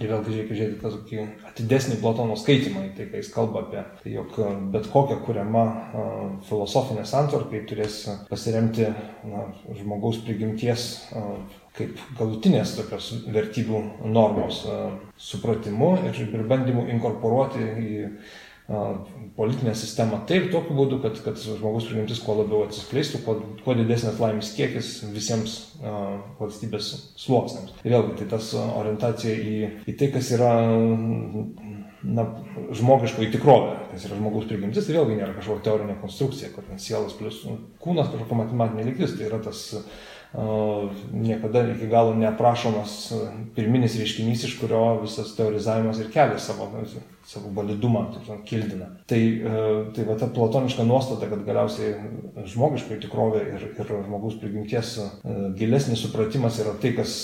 Ir 0.00 0.08
vėlgi 0.08 0.36
reikia 0.38 0.58
žiūrėti 0.58 0.80
tą 0.80 0.92
tokį 0.94 1.24
atidesnį 1.50 1.98
Platono 2.00 2.36
skaitimą 2.40 2.86
į 2.88 2.92
tai, 2.96 3.08
kai 3.10 3.20
jis 3.20 3.32
kalba 3.34 3.64
apie 3.66 3.82
tai, 4.02 4.12
jog 4.14 4.38
bet 4.72 4.88
kokia 4.92 5.18
kuriama 5.26 5.64
uh, 5.68 6.22
filosofinė 6.48 7.04
santvarka 7.08 7.60
turės 7.68 7.98
pasiremti 8.30 8.88
na, 9.28 9.48
žmogaus 9.76 10.22
prigimties 10.24 10.86
uh, 11.12 11.34
kaip 11.76 12.00
galutinės 12.18 12.74
tokios 12.76 13.08
vertybių 13.32 13.78
normos 14.12 14.60
supratimu 15.16 15.94
ir 16.08 16.42
bandymu 16.48 16.84
inkorporuoti 16.92 17.62
į 17.64 17.92
politinę 19.36 19.74
sistemą 19.74 20.20
taip, 20.28 20.46
tokiu 20.52 20.76
būdu, 20.76 21.00
kad, 21.02 21.18
kad 21.24 21.40
žmogus 21.42 21.88
prigimtis 21.88 22.20
kuo 22.22 22.36
labiau 22.38 22.62
atsiskleistų, 22.66 23.20
kuo, 23.24 23.34
kuo 23.64 23.74
didesnis 23.76 24.20
laimės 24.22 24.52
kiekis 24.56 24.92
visiems 25.12 25.56
uh, 25.80 26.20
valstybės 26.38 26.92
sluoksniams. 27.20 27.74
Ir 27.82 27.96
vėlgi, 27.96 28.14
tai 28.20 28.28
tas 28.36 28.52
orientacija 28.54 29.34
į, 29.34 29.56
į 29.90 29.96
tai, 29.98 30.12
kas 30.14 30.30
yra 30.38 30.52
na, 32.02 32.26
žmogiškoji 32.78 33.32
tikrovė, 33.34 33.76
kas 33.92 34.06
yra 34.08 34.18
žmogaus 34.20 34.48
prigimtis, 34.50 34.86
tai 34.86 34.96
vėlgi 34.98 35.18
nėra 35.18 35.36
kažkokia 35.36 35.66
teorinė 35.68 35.98
konstrukcija, 36.02 36.52
kad 36.54 36.70
sielas 36.82 37.16
plus 37.18 37.42
kūnas 37.82 38.10
kažkokia 38.12 38.42
matematinė 38.44 38.88
lygtis, 38.90 39.16
tai 39.18 39.28
yra 39.30 39.42
tas 39.42 39.64
niekada 41.12 41.66
iki 41.74 41.90
galo 41.92 42.14
neaprašomas 42.16 42.94
pirminis 43.56 43.98
reiškinys, 44.00 44.46
iš 44.48 44.54
kurio 44.62 45.02
visas 45.02 45.34
teorizavimas 45.36 46.00
ir 46.00 46.08
kelia 46.14 46.38
savo 46.40 46.70
savo 47.26 47.50
validumą, 47.54 48.04
taip 48.14 48.44
kildina. 48.48 48.88
Tai, 49.06 49.20
e, 49.20 49.62
tai 49.94 50.04
va 50.08 50.16
ta 50.18 50.28
platoniška 50.32 50.84
nuostata, 50.86 51.28
kad 51.30 51.44
galiausiai 51.46 51.94
žmogiškai 52.52 52.98
tikrovė 53.02 53.42
ir, 53.54 53.66
ir 53.78 53.92
žmogaus 54.06 54.38
prigimties 54.40 54.94
e, 55.02 55.06
gilesnis 55.58 56.02
supratimas 56.04 56.58
yra 56.62 56.74
tai, 56.82 56.94
kas 56.96 57.14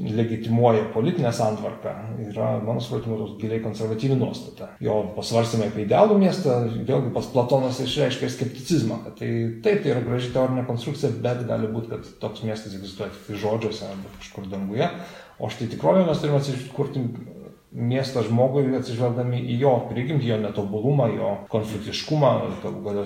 legitimuoja 0.00 0.88
politinę 0.94 1.32
santvarką, 1.34 1.94
yra, 2.28 2.52
mano 2.66 2.84
supratimu, 2.84 3.18
toks 3.22 3.36
giliai 3.40 3.62
konservatyvi 3.64 4.18
nuostata. 4.20 4.72
Jo 4.84 5.00
pasvarstymai 5.16 5.70
apie 5.70 5.86
idealų 5.86 6.18
miestą, 6.22 6.58
vėlgi 6.76 7.12
pas 7.16 7.30
Platonas 7.32 7.80
išreiškia 7.84 8.32
skepticizmą, 8.32 9.02
kad 9.06 9.20
tai 9.20 9.30
taip, 9.64 9.84
tai 9.84 9.94
yra 9.94 10.04
graži 10.04 10.32
teorinė 10.34 10.66
konstrukcija, 10.68 11.14
bet 11.24 11.46
gali 11.48 11.70
būti, 11.72 11.92
kad 11.94 12.10
toks 12.22 12.44
miestas 12.46 12.76
egzistuoja 12.76 13.12
tik 13.14 13.40
žodžiuose 13.40 13.88
arba 13.88 14.12
kažkur 14.20 14.50
danguje. 14.52 14.90
O 15.38 15.50
štai 15.52 15.68
tikrovę 15.68 16.06
mes 16.06 16.20
turime 16.22 16.38
atsikurti 16.40 17.02
miestą 17.72 18.22
žmogui 18.26 18.68
atsižvelgdami 18.78 19.40
į 19.52 19.56
jo 19.60 19.72
prigimtį, 19.90 20.28
jo 20.30 20.38
netobulumą, 20.44 21.08
jo 21.16 21.32
konfliktiškumą, 21.52 22.30
galų 22.62 22.84
galia 22.84 23.04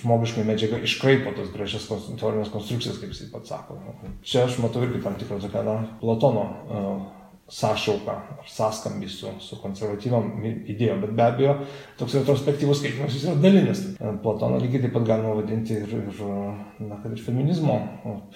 žmogiškai 0.00 0.44
medžiaga 0.48 0.80
iškraipo 0.84 1.32
tas 1.36 1.52
gražias 1.54 1.86
teorinės 1.90 2.52
konstrukcijas, 2.52 2.98
kaip 3.00 3.14
jisai 3.14 3.30
pats 3.32 3.54
sako. 3.54 3.78
Čia 4.26 4.44
aš 4.48 4.58
matau 4.64 4.84
irgi 4.86 5.02
tam 5.04 5.16
tikrą 5.20 5.40
tokią, 5.44 5.64
na, 5.66 5.78
Platono 6.02 6.44
uh, 6.50 7.19
sąšauką 7.50 8.12
ar 8.14 8.48
sąskambį 8.48 9.08
su, 9.10 9.30
su 9.42 9.58
konservatyviam 9.58 10.28
idėjom, 10.70 11.00
bet 11.02 11.14
be 11.18 11.24
abejo 11.24 11.54
toks 11.98 12.14
retrospektyvus 12.20 12.78
skaitimas 12.78 13.16
jis 13.16 13.26
yra 13.26 13.34
dalinis. 13.42 13.82
Platoną 14.22 14.60
lygiai 14.62 14.84
taip 14.84 14.94
pat 14.94 15.08
galima 15.08 15.34
vadinti 15.40 15.74
ir, 15.74 15.94
ir, 15.98 16.20
na, 16.86 17.00
kad 17.02 17.10
ir 17.10 17.22
feminizmo 17.24 17.76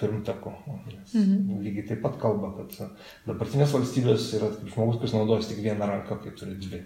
pirmtaku. 0.01 0.51
Mhm. 0.67 1.61
Lygiai 1.63 1.87
taip 1.91 2.03
pat 2.03 2.19
kalba, 2.21 2.51
kad 2.57 2.91
dabartinės 3.29 3.71
valstybės 3.77 4.27
yra 4.39 4.51
kaip 4.57 4.73
žmogus, 4.73 4.99
kuris 4.99 5.15
naudojasi 5.15 5.53
tik 5.53 5.63
vieną 5.63 5.89
ranką, 5.93 6.19
kai 6.23 6.35
turi 6.35 6.57
dvi. 6.59 6.81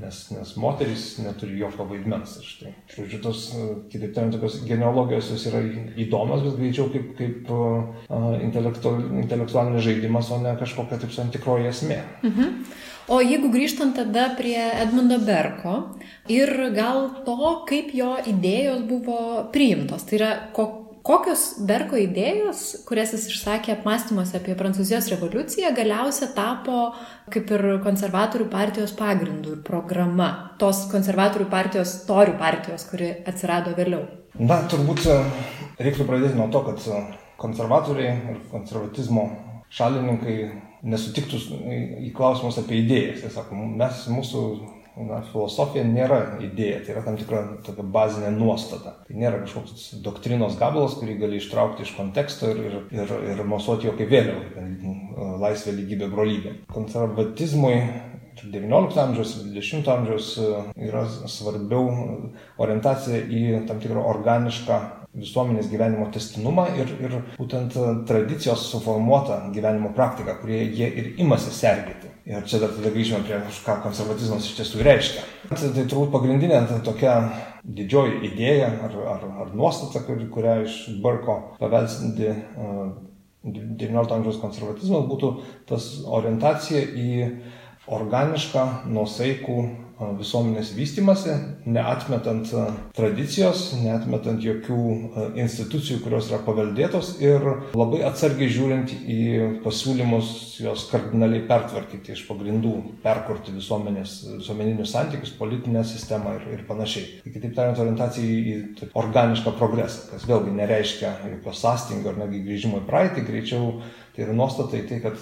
Nes, 0.00 0.20
nes 0.34 0.52
moteris 0.60 1.06
neturi 1.22 1.60
jokio 1.62 1.86
vaidmens. 1.90 2.34
Ir 2.40 2.50
štai, 2.50 2.74
žodžiu, 2.96 3.22
tos, 3.22 3.46
kitaip 3.92 4.14
tariant, 4.16 4.34
tokios 4.34 4.58
genealogijos 4.66 5.30
jos 5.36 5.46
yra 5.52 5.62
įdomios, 6.00 6.44
bet 6.48 6.58
greičiau 6.58 6.90
kaip, 6.92 7.14
kaip 7.18 7.54
uh, 7.54 8.34
intelektualinis 8.42 9.86
žaidimas, 9.86 10.30
o 10.34 10.40
ne 10.42 10.56
kažkokia, 10.58 10.98
taip 11.00 11.14
sakant, 11.14 11.34
tikroji 11.36 11.59
tikroji 11.60 11.68
esmė. 11.68 12.02
Mhm. 12.22 12.52
O 13.10 13.20
jeigu 13.20 13.50
grįžtant 13.50 13.96
tada 13.96 14.36
prie 14.38 14.58
Edmundo 14.82 15.18
Berko 15.18 15.96
ir 16.28 16.70
gal 16.74 17.24
to, 17.26 17.64
kaip 17.66 17.90
jo 17.94 18.16
idėjos 18.22 18.84
buvo 18.86 19.50
priimtos, 19.50 20.04
tai 20.06 20.20
yra 20.20 20.30
ko, 20.54 20.66
kokios 21.02 21.58
Berko 21.66 21.98
idėjos, 21.98 22.84
kurias 22.86 23.10
jis 23.16 23.26
išsakė 23.32 23.74
apmąstymuose 23.74 24.38
apie 24.38 24.54
Prancūzijos 24.54 25.10
revoliuciją, 25.10 25.74
galiausia 25.74 26.30
tapo 26.36 26.92
kaip 27.34 27.50
ir 27.50 27.66
konservatorių 27.82 28.46
partijos 28.52 28.94
pagrindų 28.94 29.56
ir 29.56 29.66
programa, 29.66 30.54
tos 30.62 30.86
konservatorių 30.92 31.50
partijos, 31.50 32.04
torių 32.06 32.38
partijos, 32.38 32.86
kuri 32.92 33.10
atsirado 33.26 33.74
vėliau. 33.74 34.06
Na, 34.38 34.62
turbūt 34.70 35.02
e, 35.10 35.18
reiktų 35.82 36.06
pradėti 36.06 36.38
nuo 36.38 36.46
to, 36.54 36.62
kad 36.62 36.86
e, 36.86 37.04
konservatoriai 37.42 38.14
ir 38.30 38.42
konservatizmo 38.52 39.26
šalininkai 39.74 40.36
nesutiktų 40.82 41.40
į 42.06 42.12
klausimus 42.16 42.58
apie 42.60 42.82
idėjas. 42.84 43.24
Jis 43.26 43.34
sako, 43.36 43.56
mes, 43.80 44.04
mūsų 44.10 44.44
na, 45.06 45.20
filosofija 45.30 45.84
nėra 45.86 46.20
idėja, 46.44 46.80
tai 46.84 46.94
yra 46.94 47.04
tam 47.06 47.16
tikra 47.20 47.42
tokia 47.66 47.86
bazinė 47.94 48.32
nuostata. 48.36 48.96
Tai 49.06 49.18
nėra 49.22 49.42
kažkoks 49.44 49.88
doktrinos 50.04 50.58
gabalas, 50.60 50.96
kurį 51.00 51.18
gali 51.22 51.40
ištraukti 51.40 51.86
iš 51.86 51.94
konteksto 51.98 52.50
ir, 52.52 52.62
ir, 52.68 52.78
ir, 52.96 53.16
ir 53.34 53.42
mosuoti 53.48 53.90
jo 53.90 53.96
kaip 53.98 54.12
vėliau, 54.12 54.44
kaip 54.54 55.40
laisvė, 55.42 55.76
lygybė, 55.80 56.10
brolybė. 56.12 56.54
Konservatizmui 56.74 57.76
19 58.40 59.02
amžiaus 59.02 59.34
ir 59.36 59.50
20 59.52 59.90
amžiaus 59.92 60.30
yra 60.80 61.04
svarbiau 61.28 61.90
orientacija 62.62 63.20
į 63.26 63.66
tam 63.68 63.82
tikrą 63.82 64.04
organišką 64.14 64.80
visuomenės 65.18 65.66
gyvenimo 65.70 66.06
testinumą 66.14 66.68
ir, 66.78 66.90
ir 67.02 67.16
būtent 67.34 67.74
e, 67.74 67.86
tradicijos 68.06 68.68
suformuotą 68.70 69.40
gyvenimo 69.54 69.90
praktiką, 69.96 70.36
kurie 70.38 70.60
jie 70.68 70.86
ir 70.86 71.12
imasi 71.22 71.50
sergėti. 71.54 72.12
Ir 72.30 72.44
čia 72.46 72.60
dar 72.62 72.70
tada 72.76 72.92
grįžime 72.94 73.24
prie 73.26 73.40
ką 73.66 73.80
konservatizmas 73.82 74.46
iš 74.46 74.60
tiesų 74.60 74.84
reiškia. 74.86 75.24
Tai, 75.48 75.58
tai 75.74 75.82
turbūt 75.82 76.12
pagrindinė 76.14 76.62
tai 76.70 76.78
tokia 76.86 77.16
didžioji 77.64 78.20
idėja 78.30 78.70
ar, 78.86 78.96
ar, 79.16 79.24
ar 79.44 79.54
nuostata, 79.56 80.04
kur, 80.06 80.20
kurią 80.30 80.60
iš 80.68 80.76
Barko 81.02 81.40
paveldinti 81.58 82.30
uh, 82.30 82.92
XIX 83.42 84.14
amžiaus 84.14 84.38
konservatizmas 84.38 85.08
būtų 85.10 85.30
tas 85.68 85.90
orientacija 86.06 86.84
į 86.84 87.10
organišką, 87.90 88.66
nuosaikų 88.92 89.62
visuomenės 90.20 90.72
vystimasi, 90.76 91.34
neatmetant 91.68 92.48
tradicijos, 92.96 93.70
neatmetant 93.82 94.42
jokių 94.44 94.80
institucijų, 95.40 96.00
kurios 96.04 96.30
yra 96.30 96.40
paveldėtos 96.46 97.16
ir 97.22 97.44
labai 97.76 98.02
atsargiai 98.08 98.50
žiūrint 98.52 98.94
į 99.00 99.20
pasiūlymus 99.64 100.32
juos 100.60 100.86
kardinaliai 100.90 101.44
pertvarkyti 101.48 102.14
iš 102.14 102.24
pagrindų, 102.28 102.72
perkurti 103.04 103.54
visuomenės, 103.54 104.16
visuomeninius 104.40 104.94
santykius, 104.94 105.34
politinę 105.38 105.84
sistemą 105.88 106.36
ir, 106.38 106.48
ir 106.56 106.64
panašiai. 106.68 107.20
Tai 107.24 107.34
kitaip 107.36 107.54
tariant, 107.56 107.80
orientacija 107.84 108.24
į, 108.24 108.40
į 108.40 108.90
organišką 109.00 109.54
progresą, 109.60 110.08
kas 110.12 110.26
vėlgi 110.28 110.56
nereiškia 110.56 111.14
jokio 111.36 111.56
sąstingio 111.56 112.12
ar 112.12 112.20
netgi 112.24 112.44
grįžimo 112.48 112.82
į 112.82 112.88
praeitį, 112.88 113.26
greičiau 113.28 113.72
tai 114.14 114.26
yra 114.26 114.36
nuostata 114.36 114.80
į 114.80 114.86
tai, 114.90 115.00
kad 115.04 115.20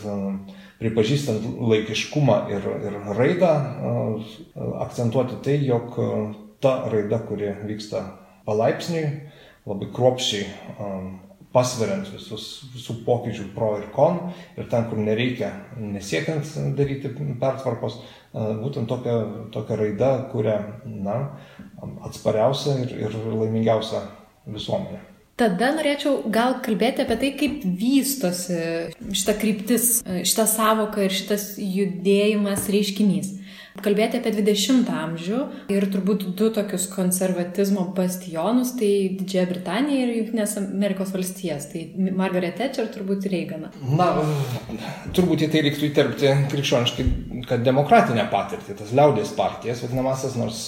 pripažįstant 0.79 1.47
laikiškumą 1.73 2.39
ir, 2.55 2.67
ir 2.87 2.99
raidą, 3.19 3.53
akcentuoti 4.85 5.41
tai, 5.45 5.59
jog 5.67 5.97
ta 6.63 6.75
raida, 6.93 7.21
kuri 7.27 7.51
vyksta 7.67 8.05
palaipsniui, 8.47 9.09
labai 9.69 9.91
kruopščiai 9.95 10.47
pasveriant 11.53 12.09
visus, 12.13 12.47
visų 12.75 12.99
pokyčių 13.07 13.49
pro 13.55 13.73
ir 13.81 13.89
kon 13.95 14.21
ir 14.59 14.69
ten, 14.71 14.87
kur 14.91 15.01
nereikia, 15.01 15.51
nesiekiant 15.81 16.51
daryti 16.77 17.11
pertvarkos, 17.41 18.01
būtent 18.35 18.91
tokia, 18.91 19.17
tokia 19.55 19.79
raida, 19.81 20.11
kuria 20.33 20.59
na, 20.85 21.19
atspariausia 22.07 22.79
ir, 22.85 22.97
ir 23.09 23.21
laimingiausia 23.33 24.05
visuomenė. 24.49 25.01
Tada 25.39 25.69
norėčiau 25.77 26.25
gal 26.35 26.57
kalbėti 26.65 27.05
apie 27.05 27.17
tai, 27.21 27.29
kaip 27.39 27.61
vystosi 27.79 28.57
šita 29.15 29.35
kryptis, 29.39 29.91
šita 30.03 30.49
savoka 30.51 31.05
ir 31.07 31.15
šitas 31.15 31.53
judėjimas 31.63 32.67
reiškinys 32.75 33.37
kalbėti 33.85 34.19
apie 34.21 34.33
20 34.37 34.89
amžių 34.93 35.41
ir 35.73 35.87
turbūt 35.93 36.27
du 36.39 36.51
tokius 36.55 36.89
konservatizmo 36.93 37.89
bastionus, 37.97 38.75
tai 38.79 38.91
Didžiąją 39.19 39.47
Britaniją 39.53 40.05
ir 40.05 40.15
Junktinės 40.17 40.57
Amerikos 40.61 41.13
valstijas, 41.15 41.69
tai 41.73 41.87
Margaret 41.97 42.59
Thatcher 42.59 42.89
turbūt 42.93 43.29
Reiganą. 43.31 43.71
Na, 43.99 44.11
turbūt 45.17 45.47
į 45.47 45.51
tai 45.53 45.65
reiktų 45.67 45.89
įterpti 45.91 46.35
krikščioniškai, 46.53 47.07
kad 47.49 47.65
demokratinę 47.67 48.27
patirtį, 48.33 48.77
tas 48.81 48.93
liaudės 48.97 49.33
partijas 49.39 49.83
vadinamasis, 49.85 50.37
nors 50.41 50.65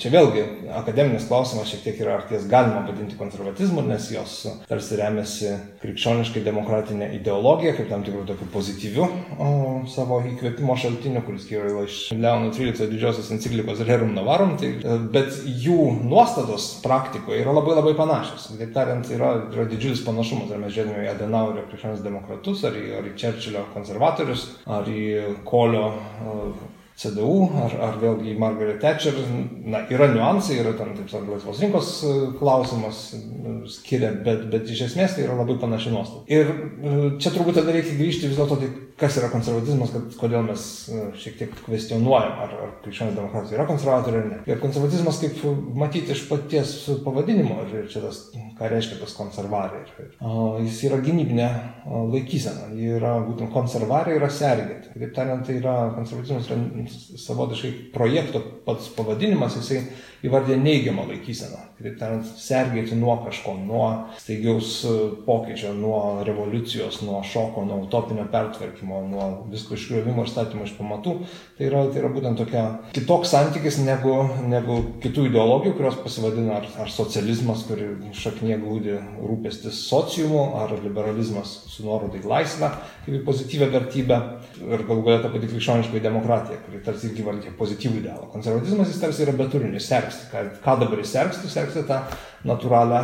čia 0.00 0.12
vėlgi 0.12 0.44
akademinis 0.82 1.26
klausimas 1.30 1.70
šiek 1.70 1.84
tiek 1.86 2.02
yra, 2.04 2.18
ar 2.18 2.26
ties 2.30 2.46
galima 2.50 2.84
vadinti 2.86 3.18
konservatizmu, 3.20 3.84
nes 3.86 4.08
jos 4.12 4.36
tarsi 4.68 4.98
remiasi 5.00 5.54
krikščioniškai 5.82 6.44
demokratinė 6.46 7.12
ideologija, 7.18 7.74
kaip 7.78 7.90
tam 7.92 8.04
tikrų 8.06 8.24
tokių 8.28 8.48
pozityvių 8.52 9.06
o, 9.06 9.50
savo 9.90 10.20
įkvėpimo 10.32 10.76
šaltinių, 10.78 11.24
kuris 11.26 11.48
kyla 11.48 11.86
iš 11.86 12.00
Leono 12.16 12.41
Leono 12.42 12.52
XIII 12.52 12.90
didžiosios 12.90 13.30
enciklikos 13.30 13.80
Rerum 13.86 14.14
Navarum, 14.16 14.56
tai, 14.58 14.72
bet 15.14 15.34
jų 15.46 15.78
nuostatos 16.02 16.68
praktikoje 16.82 17.42
yra 17.42 17.54
labai 17.54 17.76
labai 17.78 17.94
panašios. 17.98 18.50
Taip 18.58 18.74
tariant, 18.74 19.08
yra, 19.14 19.34
yra 19.52 19.66
didžiulis 19.70 20.04
panašumas, 20.06 20.50
ar 20.50 20.62
mes 20.62 20.74
žiūrėjome 20.74 21.06
į 21.06 21.12
Adenauerio 21.14 21.66
krikščionis 21.70 22.04
demokratus, 22.04 22.64
ar 22.68 22.78
į, 22.78 22.86
ar 22.98 23.08
į 23.08 23.16
Čerčilio 23.20 23.66
konservatorius, 23.74 24.48
ar 24.66 24.88
į 24.88 25.04
Kolio 25.48 25.90
CDU 27.02 27.48
ar, 27.58 27.74
ar 27.88 27.96
vėlgi 27.98 28.36
Margaret 28.38 28.78
Thatcher, 28.82 29.16
na, 29.66 29.82
yra 29.90 30.08
niuansai, 30.12 30.60
yra 30.62 30.74
tam, 30.78 30.92
taip 30.96 31.10
sakant, 31.10 31.32
laisvos 31.34 31.60
rinkos 31.62 31.90
e, 32.06 32.12
klausimas 32.38 33.02
e, 33.16 33.22
skiria, 33.72 34.12
bet, 34.26 34.46
bet 34.52 34.70
iš 34.70 34.86
esmės 34.90 35.16
tai 35.16 35.26
yra 35.26 35.36
labai 35.40 35.58
panaši 35.62 35.92
nuostata. 35.94 36.24
Ir 36.30 36.52
e, 36.52 36.94
čia 37.22 37.34
turbūt 37.34 37.58
tada 37.58 37.74
reikia 37.74 37.98
grįžti 37.98 38.30
vis 38.30 38.38
dėlto, 38.38 38.60
tai 38.60 38.70
kas 39.02 39.16
yra 39.18 39.32
konservatizmas, 39.32 39.90
kad 39.90 40.16
kodėl 40.20 40.44
mes 40.46 40.64
šiek 41.18 41.38
tiek 41.40 41.54
kvestionuojam, 41.64 42.36
ar, 42.44 42.52
ar 42.66 42.74
krikščionys 42.84 43.16
demokratai 43.16 43.56
yra 43.56 43.66
konservatoriai 43.66 44.22
ar 44.22 44.28
ne. 44.28 44.38
Ir 44.46 44.60
konservatizmas, 44.62 45.18
kaip 45.22 45.40
matyti 45.78 46.14
iš 46.14 46.26
paties 46.28 46.74
pavadinimo, 47.02 47.56
ir 47.72 47.88
čia 47.90 48.04
tas, 48.04 48.20
ką 48.60 48.70
reiškia 48.70 49.00
tas 49.00 49.16
konservarė, 49.18 49.82
ir, 50.04 50.12
jis 50.68 50.78
yra 50.86 51.00
gynybinė 51.02 51.48
laikysena, 52.12 52.68
ji 52.76 52.94
yra 53.00 53.16
būtent 53.26 53.50
konservarė 53.54 54.20
yra 54.20 54.30
sergėti. 54.30 54.92
Kitaip 54.94 55.16
tariant, 55.16 55.42
tai 55.48 55.58
yra 55.58 55.76
konservatizmas 55.96 56.46
yra 56.50 56.60
savotiškai 57.18 57.72
projekto 57.94 58.42
pats 58.66 58.90
pavadinimas, 58.96 59.56
jisai 59.56 59.82
įvardė 60.26 60.56
neigiamą 60.60 61.06
laikyseną. 61.08 61.60
Kitaip 61.78 61.96
tariant, 61.98 62.26
sergėti 62.38 62.94
nuo 62.98 63.16
kažko, 63.24 63.56
nuo 63.66 63.86
staigiaus 64.20 64.70
e, 64.86 64.92
pokyčio, 65.26 65.72
nuo 65.74 66.22
revoliucijos, 66.26 67.00
nuo 67.06 67.22
šoko, 67.26 67.64
nuo 67.66 67.80
utopinio 67.86 68.28
pertvarkymo, 68.30 69.00
nuo 69.10 69.26
visko 69.50 69.74
iškriovimo 69.74 70.22
ir 70.22 70.30
statymo 70.30 70.66
iš 70.68 70.76
pamatų. 70.78 71.16
Tai 71.58 71.66
yra, 71.66 71.82
tai 71.90 72.02
yra 72.04 72.12
būtent 72.14 72.38
tokia 72.38 72.64
kitoks 72.94 73.34
santykis 73.34 73.80
negu, 73.82 74.14
negu 74.46 74.78
kitų 75.02 75.26
ideologijų, 75.32 75.74
kurios 75.80 75.98
pasivadina 76.04 76.60
ar, 76.60 76.70
ar 76.84 76.92
socializmas, 76.92 77.66
kuri 77.66 77.90
šaknie 78.14 78.60
glūdi 78.62 79.00
rūpestis 79.18 79.82
sociumu, 79.88 80.52
ar 80.62 80.76
liberalizmas 80.84 81.56
su 81.72 81.86
nuorodai 81.88 82.22
laisvę 82.22 82.70
kaip 83.02 83.16
į 83.18 83.22
pozityvę 83.26 83.68
vertybę 83.72 84.18
ir 84.62 84.84
galų 84.86 85.04
galia 85.06 85.22
ta 85.24 85.30
pati 85.32 85.48
krikščioniškoji 85.50 86.02
demokratija, 86.04 86.60
kuri 86.62 86.82
tarsi 86.86 87.08
irgi 87.10 87.26
vardė 87.26 87.54
pozityvų 87.58 87.98
idealą. 88.02 88.28
Konservatizmas 88.34 88.92
jis 88.92 89.00
tarsi 89.02 89.24
yra 89.26 89.34
beturinis, 89.38 89.88
sergsti. 90.12 90.30
Ką, 90.30 90.60
ką 90.64 90.78
dabar 90.80 90.98
jis 90.98 91.12
sergsti? 91.12 91.50
Sergsti 91.50 91.84
tą 91.88 92.00
natūralią, 92.44 93.02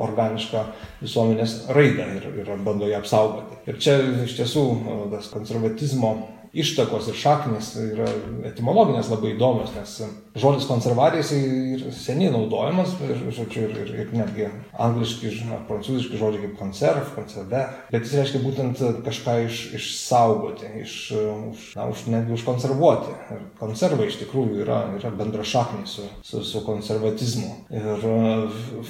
organišką 0.00 0.64
visuomenės 1.02 1.56
raidą 1.74 2.06
ir, 2.16 2.28
ir 2.42 2.50
bando 2.64 2.88
ją 2.88 3.00
apsaugoti. 3.00 3.58
Ir 3.66 3.78
čia 3.78 3.96
iš 4.24 4.36
tiesų 4.38 4.64
tas 5.12 5.30
konservatizmo 5.32 6.14
ištakos 6.52 7.08
ir 7.10 7.18
šaknis 7.18 7.74
yra 7.78 8.08
etimologinės 8.50 9.10
labai 9.12 9.34
įdomios, 9.36 9.70
nes 9.76 10.00
žodis 10.38 10.66
konservarija 10.68 11.22
jisai 11.22 11.40
ir 11.74 11.84
seniai 11.94 12.30
naudojamas, 12.34 12.92
ir, 13.06 13.18
žodžiu, 13.34 13.66
ir, 13.66 13.78
ir, 13.82 13.92
ir 14.04 14.12
netgi 14.14 14.46
angliški, 14.78 15.32
ar 15.54 15.64
prancūziški 15.68 16.18
žodžiai 16.20 16.44
kaip 16.44 16.56
konserv, 16.58 17.12
konserve, 17.16 17.62
bet 17.90 18.06
jis 18.06 18.16
reiškia 18.18 18.42
būtent 18.44 18.82
kažką 19.06 19.36
iš, 19.46 19.62
išsaugoti, 19.78 20.70
iš, 20.82 20.96
už, 21.14 21.64
na, 21.78 21.88
už, 21.90 22.04
netgi 22.14 22.36
užkonservuoti. 22.38 23.14
Ir 23.34 23.42
konserva 23.58 24.06
iš 24.06 24.20
tikrųjų 24.22 24.62
yra, 24.64 24.80
yra 24.98 25.12
bendra 25.14 25.46
šakniai 25.46 25.88
su, 25.90 26.06
su, 26.26 26.44
su 26.46 26.62
konservatizmu. 26.66 27.50
Ir 27.74 28.06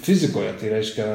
fizikoje 0.01 0.53
tai 0.61 0.75
reiškia 0.75 1.09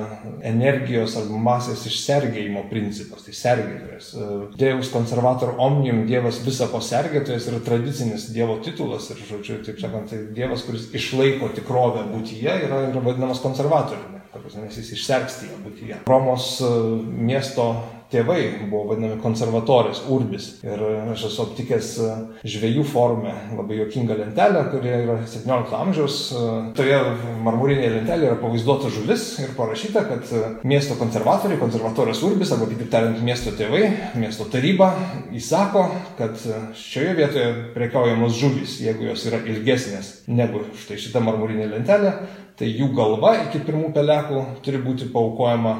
energijos 0.46 1.18
arba 1.22 1.42
masės 1.52 1.86
išsergėjimo 1.90 2.66
principas, 2.72 3.26
tai 3.26 3.38
sergėtojas. 3.38 4.12
Deus 4.58 4.90
konservator 4.94 5.56
omnium, 5.62 6.06
Dievas 6.10 6.35
Dievas 6.36 6.44
visako 6.46 6.82
sergėtojas 6.84 7.48
yra 7.50 7.60
tradicinis 7.64 8.30
Dievo 8.34 8.58
titulas 8.64 9.08
ir, 9.12 9.20
žodžiu, 9.28 9.62
taip 9.64 9.80
sakant, 9.80 10.10
tai 10.10 10.20
Dievas, 10.36 10.66
kuris 10.66 10.90
išlaiko 10.96 11.50
tikrovę 11.56 12.06
būtyje, 12.12 12.56
yra, 12.68 12.82
yra 12.90 13.04
vadinamas 13.04 13.42
konservatoriumi, 13.44 14.22
nes 14.62 14.78
jis 14.78 14.92
išsergsti 14.98 15.50
ją 15.52 15.60
būtyje. 15.64 16.00
Romos 16.10 16.60
e, 16.62 16.72
miesto 17.06 17.70
tėvai 18.12 18.40
buvo 18.70 18.92
vadinami 18.92 19.18
konservatorės, 19.24 20.04
urbis. 20.12 20.50
Ir 20.66 20.82
aš 21.14 21.26
esu 21.30 21.44
aptikęs 21.46 21.90
e, 22.02 22.12
žvėjų 22.48 22.86
forume 22.90 23.34
labai 23.56 23.80
jokingą 23.82 24.18
lentelę, 24.20 24.66
kuri 24.72 24.94
yra 25.00 25.18
17 25.30 25.76
amžiaus. 25.80 26.20
E, 26.32 26.46
toje 26.78 27.00
marmurinėje 27.46 27.92
lentelėje 27.98 28.32
yra 28.32 28.40
pavaizduota 28.42 28.92
žuvis 28.94 29.28
ir 29.44 29.56
parašyta, 29.58 30.06
kad 30.10 30.32
e, 30.32 30.44
miesto 30.68 30.98
konservatoriai, 31.00 31.62
konservatorės 31.62 32.24
urbis, 32.28 32.54
arba 32.56 32.70
kitaip 32.72 32.92
tariant, 32.94 33.22
miesto 33.26 33.54
tėvai, 33.58 33.84
miesto 34.22 34.48
taryba 34.52 34.92
įsako, 35.36 35.86
kad 36.20 36.40
šioje 36.80 37.18
vietoje 37.20 37.52
prekiaujamos 37.76 38.40
žuvys, 38.40 38.80
jeigu 38.86 39.10
jos 39.10 39.28
yra 39.30 39.42
ilgesnės 39.50 40.16
negu 40.32 40.64
štai 40.82 41.00
šita 41.02 41.22
marmurinė 41.24 41.70
lentelė, 41.74 42.16
tai 42.60 42.70
jų 42.72 42.90
galva 42.96 43.34
iki 43.44 43.60
pirmų 43.68 43.92
pelekų 43.96 44.42
turi 44.64 44.80
būti 44.84 45.10
paukojama 45.12 45.74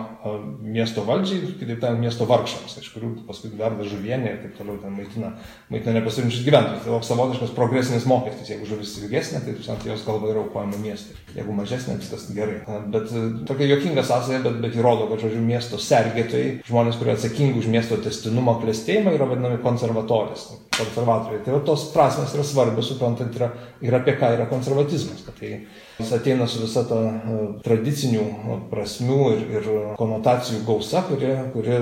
miesto 0.66 1.04
valdžiai, 1.06 1.54
kitaip 1.60 1.80
tariant, 1.82 2.02
miesto 2.02 2.26
vargšams, 2.28 2.78
iš 2.82 2.90
kurių 2.96 3.12
paskui 3.28 3.52
verda 3.56 3.86
žuvienė 3.88 4.32
ir 4.32 4.40
taip 4.42 4.58
toliau 4.58 4.80
ten 4.82 4.96
maitina, 4.96 5.32
maitina 5.72 5.96
nepasirinčius 6.00 6.44
gyventojus. 6.48 6.82
Tai 6.84 6.96
toks 6.96 7.12
savotiškas 7.12 7.54
progresinis 7.56 8.08
mokestis. 8.10 8.50
Jeigu 8.52 8.68
žuvis 8.70 8.96
ilgesnė, 9.04 9.44
tai 9.46 9.56
sant, 9.66 9.86
jos 9.88 10.04
galva 10.08 10.32
yra 10.34 10.44
aukojama 10.44 10.82
miestui. 10.82 11.16
Jeigu 11.38 11.56
mažesnė, 11.56 12.00
viskas 12.02 12.28
gerai. 12.36 12.60
Bet 12.92 13.14
e, 13.14 13.24
tokia 13.48 13.70
jokinga 13.70 14.06
sąsaja, 14.08 14.42
bet, 14.46 14.60
bet 14.66 14.78
įrodo, 14.80 15.08
kad, 15.12 15.22
žodžiu, 15.24 15.42
miesto 15.46 15.80
sergėtojai, 15.82 16.60
žmonės, 16.68 17.00
kurie 17.00 17.16
atsakingi 17.16 17.62
už 17.62 17.72
miesto 17.72 18.00
testinumą, 18.02 18.58
klėstėjimą, 18.64 19.16
yra 19.16 19.30
vadinami 19.30 19.62
konservatorės, 19.64 20.48
konservatoriai. 20.80 21.44
Tai 21.46 21.60
va, 21.60 21.66
tos 21.70 21.90
prasmes 21.94 22.34
yra 22.36 22.48
svarbios, 22.48 22.90
suprantant, 22.90 23.36
yra, 23.38 23.52
ir 23.86 24.00
apie 24.00 24.18
ką 24.18 24.34
yra 24.40 24.50
konservatizmas. 24.50 25.22
Kad 25.28 25.38
tai 25.44 25.60
Jis 25.96 26.12
ateina 26.12 26.48
su 26.48 26.60
visa 26.60 26.84
ta 26.90 26.98
e, 27.08 27.36
tradicinių 27.64 28.24
e, 28.24 28.56
prasmių 28.72 29.20
ir, 29.32 29.44
ir 29.56 29.70
konotacijų 29.96 30.66
gausa, 30.68 31.06
kuri, 31.08 31.32
kuri 31.54 31.78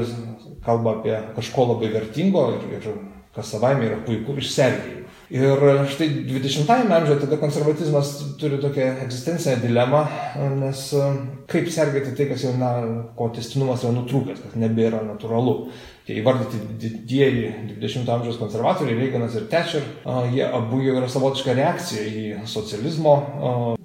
kalba 0.65 0.99
apie 0.99 1.15
kažko 1.37 1.71
labai 1.71 1.89
vertingo 1.95 2.51
ir, 2.53 2.67
ir 2.77 2.91
kas 3.33 3.49
savaime 3.55 3.87
yra 3.89 4.03
puiku 4.05 4.37
išsergėjimą. 4.37 4.99
Ir 5.33 5.63
štai 5.89 6.09
20-ame 6.29 6.93
amžiuje 6.93 7.23
tada 7.23 7.39
konservatizmas 7.41 8.11
turi 8.37 8.59
tokią 8.61 8.91
egzistencinę 9.01 9.55
dilemą, 9.63 10.03
nes 10.61 10.83
e, 10.93 11.07
kaip 11.49 11.71
sergėti 11.73 12.13
tai, 12.13 12.27
kas 12.29 12.45
jau, 12.45 12.53
na, 12.61 12.69
ko 13.17 13.31
testinumas 13.33 13.81
yra 13.81 13.95
nutrūkęs, 13.97 14.43
kas 14.45 14.59
nebėra 14.61 15.01
natūralu. 15.07 15.71
Tie 16.05 16.19
įvardyti 16.19 16.59
didieji 16.83 17.47
20-ojo 17.79 18.13
amžiaus 18.19 18.37
konservatoriai, 18.37 18.99
Reiganas 18.99 19.39
ir 19.39 19.47
Thatcher, 19.49 19.87
jie 20.35 20.43
abu 20.45 20.83
jau 20.85 20.99
yra 20.99 21.09
savotiška 21.09 21.55
reakcija 21.57 22.03
į 22.03 22.25
socializmo 22.51 23.15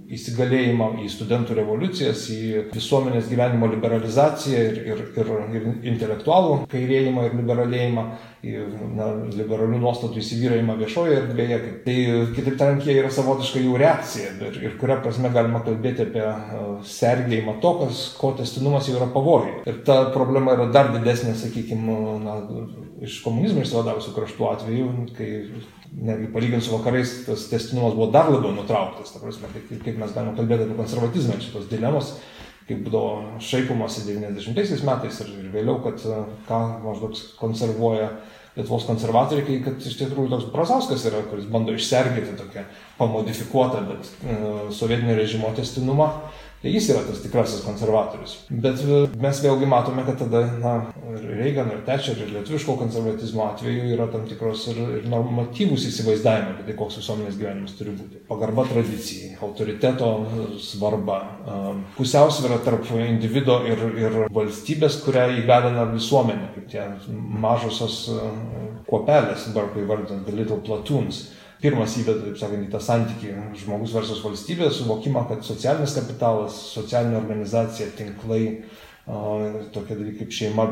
įsigalėjimą, 0.09 0.89
į 1.05 1.09
studentų 1.13 1.59
revoliucijas, 1.59 2.25
į 2.33 2.63
visuomenės 2.73 3.29
gyvenimo 3.29 3.69
liberalizaciją 3.69 4.63
ir, 4.71 4.79
ir, 4.95 5.03
ir, 5.21 5.31
ir 5.59 5.67
intelektualų 5.93 6.63
kairėjimą 6.73 7.27
ir 7.29 7.37
liberalėjimą, 7.43 8.05
į 8.49 8.55
na, 8.97 9.09
liberalių 9.35 9.81
nuostatų 9.83 10.23
įsivyrėjimą 10.23 10.79
viešoje 10.81 11.19
erdvėje. 11.23 11.59
Tai 11.85 11.97
kitaip 12.37 12.57
tariant, 12.61 12.87
jie 12.87 12.97
yra 13.03 13.13
savotiška 13.13 13.61
jų 13.61 13.77
reakcija 13.83 14.33
ir, 14.49 14.61
ir 14.65 14.77
kuria 14.81 14.97
prasme 15.05 15.33
galima 15.35 15.61
kalbėti 15.67 16.07
apie 16.07 16.25
sergėjimą 16.89 17.59
to, 17.65 17.75
kas, 17.83 18.05
ko 18.21 18.33
testinumas 18.39 18.89
jau 18.89 18.97
yra 18.97 19.11
pavojai. 19.13 19.59
Ir 19.69 19.83
ta 19.85 20.07
problema 20.15 20.57
yra 20.57 20.71
dar 20.73 20.95
didesnė, 20.95 21.37
sakykime, 21.37 21.99
na, 22.25 22.39
iš 23.05 23.21
komunizmo 23.27 23.61
išsivadavusių 23.65 24.15
kraštų 24.17 24.49
atveju, 24.55 24.89
kai 25.19 25.33
netgi 25.93 26.33
palyginti 26.33 26.67
su 26.67 26.75
vakarais 26.77 27.13
tas 27.27 27.47
testinumas 27.51 27.95
buvo 27.97 28.11
dar 28.15 28.31
labiau 28.33 28.53
nutrauktas. 28.55 29.13
Ta 29.13 29.23
prasme, 29.23 29.51
kaip, 29.55 29.71
kaip 29.85 30.01
mes 30.01 30.15
galime 30.15 30.37
kalbėti 30.39 30.67
apie 30.67 30.79
konservatizmą 30.79 31.39
šitos 31.43 31.69
dilemos, 31.71 32.17
kaip 32.69 32.83
būdavo 32.87 33.41
šaipomasi 33.45 34.07
90 34.09 34.85
metais 34.89 35.23
ir, 35.25 35.31
ir 35.43 35.53
vėliau, 35.55 35.79
kad 35.85 36.03
ką 36.49 36.65
maždaug 36.85 37.23
konservuoja 37.41 38.13
Lietuvos 38.59 38.89
konservatoriai, 38.89 39.61
kad 39.63 39.85
iš 39.87 39.95
tikrųjų 40.01 40.33
toks 40.33 40.47
Brazauskas 40.51 41.05
yra, 41.07 41.21
kuris 41.31 41.45
bando 41.47 41.71
išsergėti 41.79 42.33
tokią 42.41 42.65
pamodifikuotą, 42.99 43.85
bet 43.87 44.09
e, 44.27 44.39
sovietinio 44.75 45.15
režimo 45.15 45.53
testinumą. 45.55 46.09
Tai 46.59 46.71
jis 46.73 46.89
yra 46.91 47.05
tas 47.07 47.21
tikrasis 47.23 47.61
konservatorius. 47.63 48.33
Bet 48.51 48.81
e, 48.83 48.97
mes 49.23 49.43
vėlgi 49.45 49.67
matome, 49.71 50.03
kad 50.09 50.17
tada, 50.19 50.41
na, 50.59 50.73
ir 51.13 51.29
Reagan, 51.39 51.71
ir 51.71 51.85
Thatcher, 51.87 52.19
ir 52.19 52.33
lietuviško 52.35 52.75
konservatizmo 52.81 53.45
atveju 53.47 53.93
yra 53.95 54.09
tam 54.11 54.25
tikros 54.27 54.65
ir, 54.73 54.81
ir 54.99 55.07
normatyvūs 55.13 55.87
įsivaizdavimai 55.93 56.57
apie 56.57 56.67
tai, 56.67 56.77
koks 56.81 56.99
visuomenės 56.99 57.39
gyvenimas 57.39 57.79
turi 57.79 57.95
būti. 57.95 58.25
Pagarba 58.27 58.67
tradicijai, 58.67 59.37
autoriteto 59.39 60.11
svarba, 60.67 61.21
e, 61.23 61.63
pusiausvėra 62.01 62.59
tarp 62.67 62.91
individo 63.07 63.61
ir, 63.71 63.87
ir 64.03 64.21
valstybės, 64.35 64.99
kurią 65.07 65.29
įgalina 65.45 65.87
visuomenė, 65.95 66.53
kaip 66.57 66.71
tie 66.75 66.91
mažosios 67.47 68.01
e, 68.11 68.31
kuopelės, 68.91 69.47
barkai 69.55 69.87
vardant, 69.87 70.27
the 70.27 70.35
little 70.35 70.59
platoons 70.59 71.29
pirmas 71.63 71.97
įveda, 72.01 72.27
taip 72.27 72.39
sakant, 72.41 72.67
į 72.67 72.73
tą 72.73 72.81
santykį 72.83 73.33
žmogus 73.63 73.95
versus 73.97 74.23
valstybė, 74.25 74.71
suvokimą, 74.75 75.25
kad 75.31 75.47
socialinis 75.47 75.97
kapitalas, 75.99 76.59
socialinė 76.75 77.19
organizacija, 77.21 77.91
tinklai, 77.99 78.43
tokie 79.73 79.97
dalykai 79.97 80.19
kaip 80.23 80.35
šeima, 80.37 80.67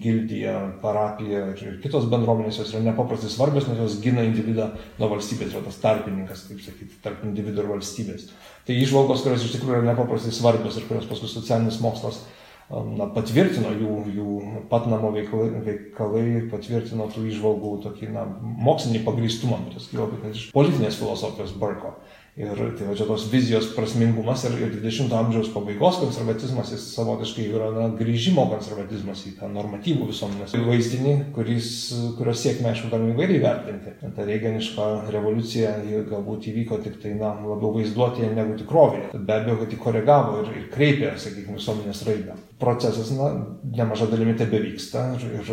gildija, 0.00 0.54
parapija 0.82 1.48
ir 1.58 1.80
kitos 1.82 2.06
bendruomenės 2.12 2.60
jos 2.60 2.70
yra 2.76 2.84
nepaprastai 2.86 3.30
svarbios, 3.32 3.66
nes 3.66 3.80
jos 3.80 3.98
gina 4.04 4.22
individą 4.22 4.68
nuo 5.00 5.08
valstybės, 5.16 5.50
yra 5.56 5.64
tas 5.66 5.80
tarpininkas, 5.82 6.46
taip 6.48 6.62
sakyti, 6.62 7.00
tarp 7.02 7.24
individo 7.26 7.64
ir 7.64 7.72
valstybės. 7.72 8.28
Tai 8.68 8.76
išvalgos, 8.78 9.24
kurios 9.26 9.42
iš 9.44 9.56
tikrųjų 9.56 9.80
yra 9.80 9.88
nepaprastai 9.90 10.32
svarbios 10.36 10.78
ir 10.78 10.86
kurios 10.86 11.10
paskui 11.10 11.32
socialinis 11.32 11.80
mokslas 11.82 12.22
na, 12.70 13.08
patvirtino 13.14 13.72
jų, 13.74 13.96
jų 14.14 14.38
patnamo 14.70 15.10
veikalai, 15.14 15.50
veikalai 15.66 16.24
patvirtino 16.52 17.08
tų 17.10 17.26
išvalgų 17.32 17.74
tokį 17.86 18.12
na, 18.14 18.24
mokslinį 18.40 19.02
pagrįstumą, 19.06 19.64
kuris 19.66 19.90
kyla 19.90 20.08
būtent 20.12 20.38
iš 20.38 20.48
politinės 20.54 20.98
filosofijos 21.00 21.56
Barko. 21.58 21.96
Ir 22.40 22.54
tai 22.78 22.86
va 22.86 22.94
čia 22.96 23.04
tos 23.08 23.24
vizijos 23.28 23.72
prasmingumas 23.74 24.44
ir, 24.46 24.54
ir 24.62 24.70
20-ojo 24.78 25.16
amžiaus 25.18 25.48
pabaigos 25.50 25.98
konservatizmas, 26.00 26.70
jis 26.72 26.84
savotiškai 26.94 27.48
yra 27.50 27.72
na, 27.74 27.88
grįžimo 27.98 28.44
konservatizmas 28.52 29.24
į 29.28 29.34
tą 29.40 29.48
normatyvų 29.50 30.06
visuomenės 30.12 30.54
vaizdinį, 30.68 31.14
kuris, 31.34 31.72
kurios 32.16 32.40
siekime, 32.44 32.70
aišku, 32.70 32.88
galime 32.94 33.16
įvairiai 33.16 33.42
vertinti. 33.42 33.96
Ta 34.14 34.28
reiganiška 34.28 34.86
revoliucija 35.10 35.74
galbūt 36.08 36.46
įvyko 36.54 36.78
tik 36.86 37.00
tai, 37.02 37.16
na, 37.18 37.34
labiau 37.42 37.74
vaizduotėje 37.80 38.30
negu 38.38 38.54
tikrovėje. 38.62 39.10
Be 39.18 39.36
abejo, 39.36 39.58
kad 39.64 39.74
jį 39.74 39.82
koregavo 39.82 40.38
ir, 40.44 40.54
ir 40.62 40.70
kreipė, 40.72 41.12
sakykime, 41.18 41.58
visuomenės 41.58 42.06
raidą. 42.08 42.38
Procesas, 42.60 43.08
na, 43.16 43.30
nemaža 43.64 44.10
dalimi 44.10 44.34
tebe 44.36 44.58
vyksta, 44.60 45.06
ir, 45.16 45.40
ir, 45.40 45.50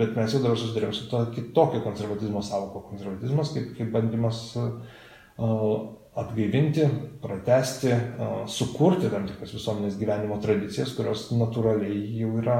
bet 0.00 0.16
mes 0.18 0.34
jau 0.34 0.40
dabar 0.42 0.58
susidurėm 0.58 0.94
su 0.96 1.06
to 1.10 1.22
kitokio 1.36 1.84
konservatizmo 1.84 2.42
savoko. 2.42 2.82
Konservatizmas 2.90 3.52
kaip, 3.54 3.70
kaip 3.78 3.92
bandymas 3.94 4.42
atgaivinti, 6.20 6.86
pratesti, 7.22 7.92
sukurti 8.50 9.08
tam 9.12 9.28
tikras 9.28 9.54
visuomenės 9.54 9.98
gyvenimo 10.00 10.40
tradicijas, 10.42 10.92
kurios 10.96 11.28
natūraliai 11.30 12.00
jau 12.18 12.32
yra, 12.40 12.58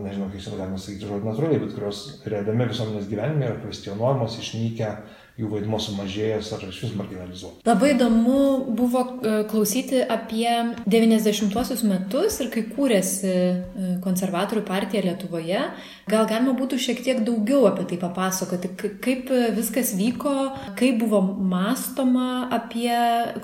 nežinau, 0.00 0.30
kaip 0.32 0.56
galima 0.56 0.80
sakyti 0.80 1.10
žodį 1.10 1.28
natūraliai, 1.28 1.60
bet 1.66 1.74
kurios 1.76 2.00
realiame 2.24 2.70
visuomenės 2.70 3.10
gyvenime 3.10 3.50
yra 3.50 3.58
kvestionuojamos, 3.60 4.38
išnykę, 4.40 4.94
jų 5.40 5.48
vaidmo 5.54 5.78
sumažėjęs 5.80 6.50
ar 6.56 6.64
iš 6.68 6.80
vis 6.84 6.92
marginalizuotas. 6.98 7.64
Labai 7.66 7.92
įdomu 7.94 8.40
buvo 8.76 9.02
e, 9.06 9.32
klausyti 9.50 10.02
apie 10.04 10.50
90-uosius 10.84 11.84
metus 11.88 12.40
ir 12.44 12.50
kai 12.52 12.64
kūrėsi 12.68 13.30
e, 13.30 13.88
konservatorių 14.04 14.64
partija 14.68 15.04
Lietuvoje. 15.06 15.62
Gal 16.10 16.28
galima 16.30 16.54
būtų 16.58 16.80
šiek 16.82 17.02
tiek 17.06 17.22
daugiau 17.26 17.64
apie 17.70 17.86
tai 17.90 18.00
papasakoti, 18.02 18.72
kaip 19.04 19.32
viskas 19.56 19.94
vyko, 19.98 20.34
kaip 20.78 21.00
buvo 21.00 21.22
mąstoma 21.24 22.50
apie 22.52 22.92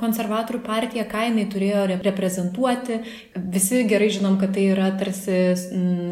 konservatorių 0.01 0.63
partiją, 0.67 1.07
ką 1.11 1.29
jinai 1.31 1.47
turėjo 1.53 1.87
reprezentuoti. 1.95 3.01
Visi 3.57 3.85
gerai 3.89 4.11
žinom, 4.13 4.41
kad 4.43 4.57
tai 4.57 4.69
yra 4.75 4.91
tarsi 4.99 5.55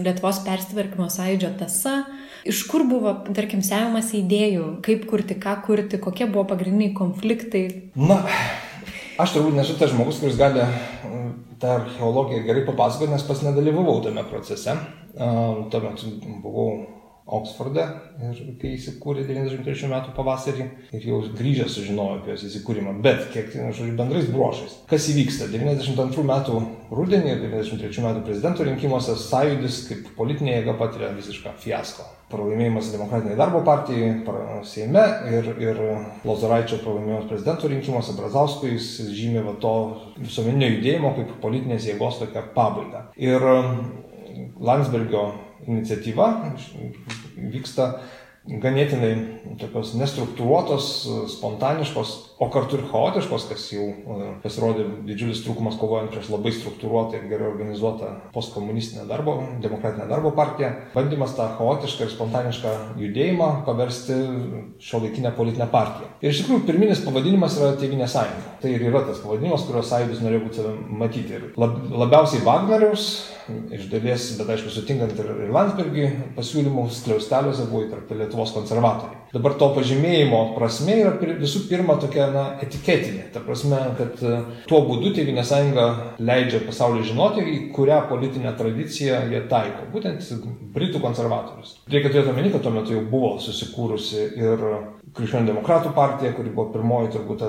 Lietuvos 0.04 0.40
perstvarkymo 0.46 1.10
sąjūdžio 1.12 1.56
tasa. 1.60 2.04
Iš 2.44 2.66
kur 2.68 2.84
buvo, 2.88 3.14
tarkim, 3.36 3.62
semiamas 3.64 4.10
idėjų, 4.16 4.66
kaip 4.84 5.06
kurti, 5.08 5.38
ką 5.40 5.56
kurti, 5.64 6.00
kokie 6.02 6.26
buvo 6.28 6.44
pagrindiniai 6.50 6.92
konfliktai? 6.96 7.64
Na, 7.96 8.18
aš 9.20 9.36
turbūt 9.36 9.56
nesu 9.56 9.78
tas 9.80 9.92
žmogus, 9.94 10.20
kuris 10.20 10.36
gali 10.36 10.60
mm, 10.60 11.30
tą 11.62 11.78
archeologiją 11.78 12.42
gerai 12.44 12.66
papasakoti, 12.66 13.12
nes 13.14 13.24
pas 13.24 13.40
nedalyvavau 13.46 14.02
tame 14.04 14.26
procese. 14.28 14.76
Tuo 15.14 15.80
metu 15.80 16.12
buvau 16.42 16.68
Oksforde 17.24 17.84
ir 18.20 18.40
kai 18.60 18.74
įsikūrė 18.76 19.22
93 19.24 19.88
metų 19.88 20.12
pavasarį 20.12 20.64
ir 20.92 21.04
jau 21.08 21.22
grįžęs 21.32 21.78
sužinojo 21.78 22.18
apie 22.18 22.34
jos 22.34 22.42
įsikūrimą, 22.50 22.98
bet 23.04 23.30
kiek, 23.32 23.48
žodžiu, 23.54 23.94
bendrais 23.96 24.28
bruožais. 24.28 24.74
Kas 24.90 25.06
įvyksta? 25.08 25.48
92 25.48 26.24
metų 26.28 26.58
rudenį 26.92 27.30
ir 27.32 27.40
93 27.46 28.04
metų 28.04 28.26
prezidento 28.26 28.66
rinkimuose 28.68 29.16
sąjūdis 29.22 29.78
kaip 29.88 30.10
politinė 30.18 30.58
jėga 30.58 30.76
patiria 30.82 31.14
visišką 31.16 31.54
fiasko. 31.64 32.04
Pralaimėjimas 32.28 32.92
Demokratiniai 32.92 33.40
darbo 33.40 33.62
partijai 33.64 34.12
Seime 34.68 35.06
ir, 35.32 35.48
ir 35.64 35.80
Lozoraičio 36.28 36.82
pralaimėjimas 36.84 37.30
prezidento 37.30 37.72
rinkimuose 37.72 38.18
Brazauskui 38.18 38.74
jis 38.74 38.90
žymė 39.16 39.46
va 39.48 39.56
to 39.64 39.74
visuomeninio 40.18 40.74
judėjimo 40.76 41.16
kaip 41.16 41.34
politinės 41.40 41.88
jėgos 41.88 42.20
tokią 42.20 42.44
pabaigą. 42.56 43.06
Ir 43.16 43.48
Landsbergio 44.60 45.28
iniciatyva 45.66 46.28
vyksta 47.52 47.88
ganėtinai 48.44 49.12
tokios 49.60 49.94
nestruktūruotos, 49.96 50.88
spontaniškos, 51.36 52.12
o 52.38 52.48
kartu 52.50 52.78
ir 52.78 52.84
chaotiškos, 52.90 53.46
kas 53.50 53.64
jau 53.72 53.84
pasirodė 54.42 54.86
didžiulis 55.06 55.42
trūkumas 55.44 55.76
kovojant 55.78 56.10
prieš 56.12 56.30
labai 56.32 56.52
struktūruotą 56.54 57.18
ir 57.18 57.28
gerai 57.30 57.46
organizuotą 57.52 58.10
postkomunistinę 58.34 59.06
darbo, 59.10 59.36
demokratinę 59.62 60.08
darbo 60.10 60.32
partiją. 60.34 60.72
Bandymas 60.94 61.36
tą 61.38 61.46
chaotišką 61.58 62.08
ir 62.08 62.12
spontanišką 62.14 62.74
judėjimą 63.00 63.50
paversti 63.68 64.18
šio 64.82 65.04
laikinę 65.04 65.34
politinę 65.38 65.68
partiją. 65.70 66.10
Ir 66.22 66.32
iš 66.32 66.42
tikrųjų 66.42 66.66
pirminis 66.66 67.04
pavadinimas 67.06 67.58
yra 67.60 67.74
Tevinė 67.78 68.08
sąjunga. 68.10 68.56
Tai 68.62 68.74
ir 68.74 68.88
yra 68.90 69.04
tas 69.06 69.22
pavadinimas, 69.22 69.66
kurio 69.68 69.84
sąjūdis 69.86 70.24
norėjo 70.24 70.44
būti 70.48 70.66
matyti. 71.02 71.38
Ir 71.38 71.48
lab, 71.60 71.78
labiausiai 72.04 72.42
Wagneriaus 72.46 73.08
iš 73.74 73.90
dalies, 73.92 74.30
bet 74.38 74.54
aišku, 74.54 74.72
sutinkant 74.72 75.18
ir, 75.20 75.28
ir 75.46 75.52
Landsbergį 75.54 76.08
pasiūlymų 76.38 76.88
skliausteliuose 76.98 77.68
buvo 77.70 77.84
įtraukti 77.86 78.18
Lietuvos 78.18 78.54
konservatoriai. 78.56 79.23
Dabar 79.34 79.56
to 79.58 79.66
pažymėjimo 79.74 80.40
prasme 80.54 80.94
yra 81.00 81.34
visų 81.40 81.64
pirma 81.66 81.96
tokia 81.98 82.28
na, 82.30 82.44
etiketinė. 82.62 83.24
Ta 83.34 83.42
prasme, 83.42 83.80
kad 83.98 84.20
e, 84.22 84.36
tuo 84.70 84.84
būdu 84.86 85.10
Tėvinė 85.16 85.42
sąjunga 85.46 85.86
leidžia 86.22 86.60
pasauliu 86.62 87.02
žinoti, 87.06 87.42
į 87.42 87.56
kurią 87.74 88.04
politinę 88.10 88.54
tradiciją 88.58 89.24
jie 89.32 89.42
taiko. 89.50 89.88
Būtent 89.94 90.22
Britų 90.74 91.02
konservatorius. 91.02 91.74
Reikia 91.90 92.12
turėti 92.12 92.30
omeny, 92.30 92.52
kad 92.54 92.62
tuo 92.62 92.74
metu 92.76 92.94
jau 92.94 93.02
buvo 93.10 93.34
susikūrusi 93.42 94.28
ir 94.38 94.62
Krikščionių 95.14 95.46
demokratų 95.46 95.92
partija, 95.94 96.32
kuri 96.34 96.50
buvo 96.50 96.72
pirmoji 96.74 97.12
turbūt 97.14 97.42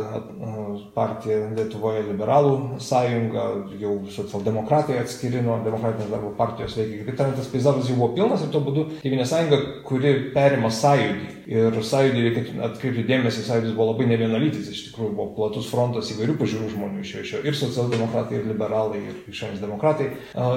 partija 0.93 1.37
Lietuvoje 1.55 2.03
liberalų 2.05 2.77
sąjunga, 2.83 3.45
jau 3.81 3.95
socialdemokratai 4.13 4.99
atskiri 5.01 5.41
nuo 5.41 5.57
demokratinės 5.65 6.11
darbo 6.11 6.29
partijos 6.37 6.75
veikia. 6.77 6.99
Kitaip 7.01 7.17
tariant, 7.21 7.39
tas 7.39 7.49
peizažas 7.49 7.89
jau 7.89 7.97
buvo 7.97 8.11
pilnas 8.17 8.43
ir 8.45 8.51
tuo 8.53 8.61
būdu 8.67 8.85
Tėvinė 9.01 9.25
sąjunga, 9.25 9.59
kuri 9.87 10.13
perima 10.35 10.69
sąjūdį. 10.69 11.31
Ir 11.55 11.75
sąjūdį 11.89 12.21
reikia 12.25 12.45
atkreipti 12.69 13.03
dėmesį, 13.09 13.43
sąjūdis 13.45 13.75
buvo 13.77 13.91
labai 13.91 14.07
nevienalytis, 14.09 14.69
iš 14.69 14.85
tikrųjų 14.87 15.11
buvo 15.17 15.27
platus 15.35 15.67
frontas 15.69 16.09
įvairių 16.13 16.37
pažiūrų 16.39 16.71
žmonių 16.73 17.03
iš 17.03 17.35
jo, 17.35 17.43
ir 17.45 17.57
socialdemokratai, 17.57 18.39
ir 18.39 18.47
liberalai, 18.49 19.01
ir 19.01 19.19
krikščionys 19.27 19.61
demokratai. 19.61 20.09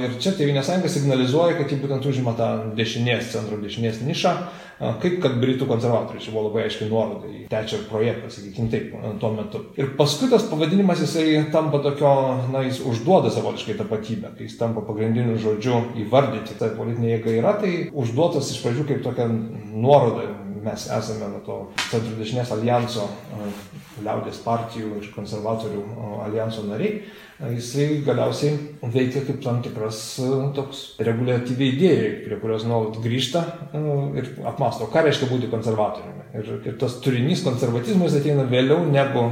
Ir 0.04 0.16
čia 0.20 0.32
Tėvinė 0.38 0.64
sąjunga 0.64 0.92
signalizuoja, 0.92 1.58
kad 1.60 1.72
ji 1.72 1.82
būtent 1.82 2.08
užima 2.08 2.32
tą 2.38 2.48
dešinės, 2.78 3.28
centro 3.34 3.60
dešinės 3.60 4.00
nišą 4.08 4.34
kaip 4.78 5.18
kad 5.22 5.36
Britų 5.42 5.66
konservatoriai. 5.68 6.22
Čia 6.22 6.34
buvo 6.34 6.46
labai 6.48 6.66
aiškiai 6.66 6.90
nuoroda 6.90 7.30
į 7.30 7.44
Thatcher 7.50 7.84
projektą, 7.90 8.30
sakykime 8.32 8.70
taip, 8.72 8.96
tuo 9.22 9.32
metu. 9.34 9.62
Ir 9.80 9.92
paskui 9.98 10.30
tas 10.30 10.46
pavadinimas 10.50 11.02
jisai 11.02 11.44
tampa 11.54 11.82
tokio, 11.84 12.12
na, 12.52 12.62
jis 12.66 12.80
užduoda 12.86 13.32
savotiškai 13.34 13.78
tapatybę, 13.80 14.34
kai 14.36 14.46
jis 14.46 14.58
tampa 14.60 14.84
pagrindiniu 14.86 15.38
žodžiu 15.42 15.82
įvardyti, 16.04 16.58
tai 16.60 16.72
politinė 16.78 17.16
jėga 17.16 17.38
yra, 17.40 17.56
tai 17.62 17.72
užduotas 17.92 18.52
iš 18.54 18.62
pradžių 18.64 18.90
kaip 18.92 19.06
tokia 19.06 19.28
nuoroda. 19.30 20.28
Mes 20.64 20.88
esame 20.98 21.30
na, 21.32 21.40
to 21.46 21.60
centro 21.90 22.16
dešinės 22.18 22.52
alijanso, 22.56 23.06
liaudės 24.04 24.42
partijų 24.44 24.98
ir 25.00 25.08
konservatorių 25.14 25.84
alijanso 26.26 26.66
nariai 26.68 27.02
jisai 27.38 28.02
galiausiai 28.02 28.56
veikia 28.82 29.22
kaip 29.26 29.40
tam 29.44 29.60
tikras 29.62 30.00
toks 30.56 30.82
reguliatyviai 31.06 31.74
idėjai, 31.76 32.12
prie 32.24 32.38
kurios 32.42 32.64
nuolat 32.66 32.98
grįžta 33.02 33.44
ir 34.18 34.32
apmasto, 34.48 34.88
ką 34.90 35.04
reiškia 35.06 35.28
būti 35.30 35.50
konservatoriumi. 35.52 36.16
Ir, 36.38 36.48
ir 36.68 36.74
tas 36.80 36.98
turinys 37.00 37.40
konservatizmas 37.40 38.12
ateina 38.18 38.42
vėliau 38.50 38.82
negu, 38.90 39.22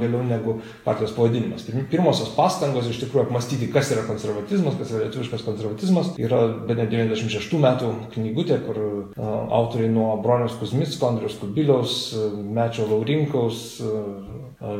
vėliau 0.00 0.24
negu 0.26 0.56
partijos 0.82 1.12
pavadinimas. 1.14 1.68
Pirmosios 1.92 2.32
pastangos 2.34 2.88
iš 2.90 2.98
tikrųjų 3.04 3.28
apmastyti, 3.28 3.68
kas 3.72 3.92
yra 3.94 4.02
konservatizmas, 4.08 4.74
kas 4.80 4.90
yra 4.90 5.04
lietuviškas 5.04 5.44
konservatizmas, 5.46 6.10
yra 6.18 6.40
be 6.66 6.76
ne 6.80 6.88
96 6.90 7.60
metų 7.62 7.92
knygutė, 8.16 8.58
kur 8.64 8.80
autoriai 9.20 9.92
nuo 9.92 10.16
Broniaus 10.24 10.56
Kuzmitsko, 10.62 11.10
Andrius 11.10 11.36
Kubiliaus, 11.42 11.98
Mečio 12.38 12.86
Laurinkaus, 12.86 13.64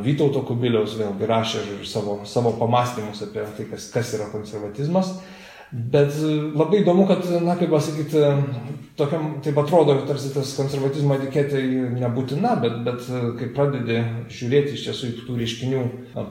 Vytauto 0.03 0.45
Kubiliaus 0.47 0.95
vėlgi 0.95 1.27
rašė 1.27 1.63
žodžiu, 1.67 1.87
savo, 1.91 2.17
savo 2.29 2.53
pamastymus 2.55 3.19
apie 3.25 3.43
tai, 3.57 3.67
kas, 3.67 3.89
kas 3.91 4.13
yra 4.15 4.29
konservatizmas. 4.31 5.11
Bet 5.73 6.13
labai 6.53 6.83
įdomu, 6.83 7.07
kad, 7.09 7.25
na, 7.41 7.55
kaip 7.57 7.71
pasakyti, 7.73 8.21
tokiam, 8.99 9.39
taip 9.41 9.57
atrodo, 9.57 9.95
tarsi 10.05 10.29
tas 10.35 10.51
konservatizmo 10.53 11.17
etiketė 11.17 11.63
nebūtina, 11.97 12.53
bet, 12.61 12.75
bet 12.85 13.07
kai 13.39 13.49
pradedi 13.55 13.97
žiūrėti 14.29 14.77
iš 14.77 14.85
tiesų 14.85 15.09
į 15.09 15.25
tų 15.25 15.39
reiškinių 15.39 15.81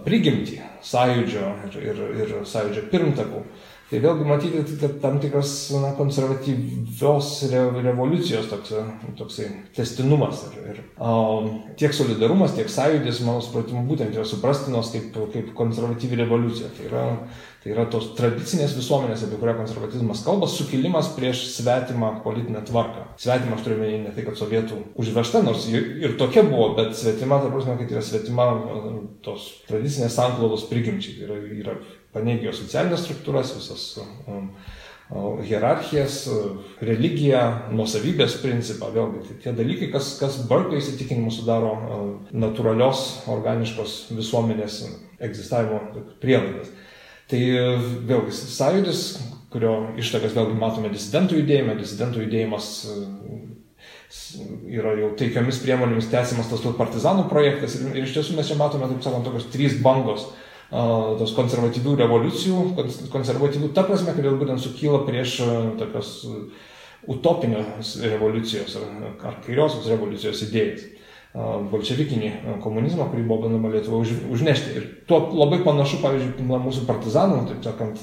prigimtį, 0.06 0.60
sąjūdžio 0.86 1.50
ir, 1.66 1.80
ir, 1.82 2.02
ir 2.22 2.34
sąjūdžio 2.46 2.86
pirmtakų, 2.94 3.42
Tai 3.92 3.98
vėlgi 4.00 4.24
matyti, 4.24 4.60
kad 4.80 4.94
tam 5.02 5.18
tikras 5.20 5.50
na, 5.76 5.90
konservatyvios 5.98 7.26
re, 7.52 7.60
revoliucijos 7.84 8.48
toks, 8.48 8.72
toksai 9.18 9.50
testinumas. 9.76 10.46
Ir, 10.48 10.70
ir, 10.72 10.78
o, 10.96 11.12
tiek 11.76 11.92
solidarumas, 11.92 12.56
tiek 12.56 12.72
sąjūdis, 12.72 13.20
mano 13.26 13.44
supratimu, 13.44 13.84
būtent 13.90 14.16
yra 14.16 14.24
suprastinos 14.24 14.94
kaip, 14.94 15.18
kaip 15.34 15.52
konservatyvi 15.58 16.22
revoliucija. 16.24 16.72
Tai 16.78 16.88
yra 16.88 17.06
Tai 17.62 17.70
yra 17.70 17.84
tos 17.86 18.08
tradicinės 18.18 18.72
visuomenės, 18.74 19.20
apie 19.22 19.36
kurią 19.38 19.52
konservatizmas 19.60 20.24
kalba, 20.26 20.48
sukilimas 20.50 21.12
prieš 21.14 21.44
svetimą 21.52 22.08
politinę 22.24 22.64
tvarką. 22.66 23.04
Svetimą 23.22 23.54
aš 23.54 23.62
turiu 23.62 23.76
menį 23.78 24.00
ne 24.02 24.14
tai, 24.16 24.24
kad 24.26 24.40
sovietų 24.40 24.80
užvežta, 24.98 25.44
nors 25.46 25.68
ir 25.70 26.16
tokia 26.18 26.42
buvo, 26.48 26.72
bet 26.74 26.96
svetima, 26.98 27.38
ta 27.38 27.52
prasme, 27.54 27.76
kad 27.78 27.94
yra 27.94 28.02
svetima 28.02 28.48
tos 29.22 29.46
tradicinės 29.68 30.18
sanklodos 30.18 30.66
prigimčiai. 30.72 31.20
Tai 31.20 31.28
yra, 31.28 31.38
yra 31.60 31.76
paneigio 32.12 32.52
socialinės 32.56 33.04
struktūras, 33.06 33.54
visas 33.56 33.84
um, 34.28 34.50
hierarchijas, 35.44 36.22
religiją, 36.80 37.42
nuosavybės 37.76 38.38
principą. 38.40 38.88
Vėlgi, 38.94 39.24
tai 39.26 39.38
tie 39.44 39.52
dalykai, 39.56 39.90
kas, 39.92 40.14
kas 40.20 40.38
Barkley 40.48 40.80
įsitikinimu 40.80 41.32
sudaro 41.34 41.74
natūralios, 42.32 43.04
organiškos 43.32 43.96
visuomenės 44.16 44.78
egzistavimo 45.22 46.06
prielaidas. 46.22 46.72
Tai 47.28 47.40
vėlgi 48.08 48.36
sąjūdis, 48.36 49.02
kurio 49.52 49.74
ištakas 50.00 50.32
vėlgi 50.36 50.56
matome 50.58 50.92
disidentų 50.92 51.42
judėjime, 51.42 51.76
disidentų 51.80 52.24
judėjimas 52.24 52.70
yra 54.72 54.94
jau 54.98 55.10
taikiomis 55.16 55.60
priemonėmis 55.62 56.08
tęsiamas 56.12 56.48
tas 56.50 56.64
partizanų 56.76 57.26
projektas 57.30 57.76
ir, 57.78 57.90
ir 57.96 58.06
iš 58.06 58.14
tiesų 58.16 58.36
mes 58.36 58.48
čia 58.48 58.56
matome, 58.60 58.88
taip 58.90 59.04
sakant, 59.04 59.24
tokios 59.28 59.48
trys 59.52 59.78
bangos 59.84 60.26
tos 60.72 61.34
konservatyvių 61.36 61.96
revoliucijų, 62.00 62.62
konservatyvių 63.12 63.72
ta 63.76 63.84
prasme, 63.84 64.14
kad 64.16 64.28
būtent 64.40 64.62
sukyla 64.62 65.02
prieš 65.04 65.38
tokios 65.80 66.14
utopinės 67.12 67.96
revoliucijos 68.00 68.78
ar, 68.80 69.36
kairiosios 69.44 69.88
revoliucijos 69.90 70.44
idėjas 70.48 70.88
bolševikinį 71.72 72.30
komunizmą, 72.60 73.06
kurį 73.08 73.22
buvo 73.24 73.46
bandoma 73.46 73.70
Lietuva 73.72 74.02
už, 74.04 74.10
užnešti. 74.32 74.72
Ir 74.76 74.88
tuo 75.08 75.22
labai 75.32 75.62
panašu, 75.64 76.02
pavyzdžiui, 76.02 76.44
mūsų 76.44 76.84
partizanų, 76.88 77.38
taip 77.48 77.62
sakant, 77.64 78.02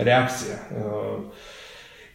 reakcija 0.00 0.60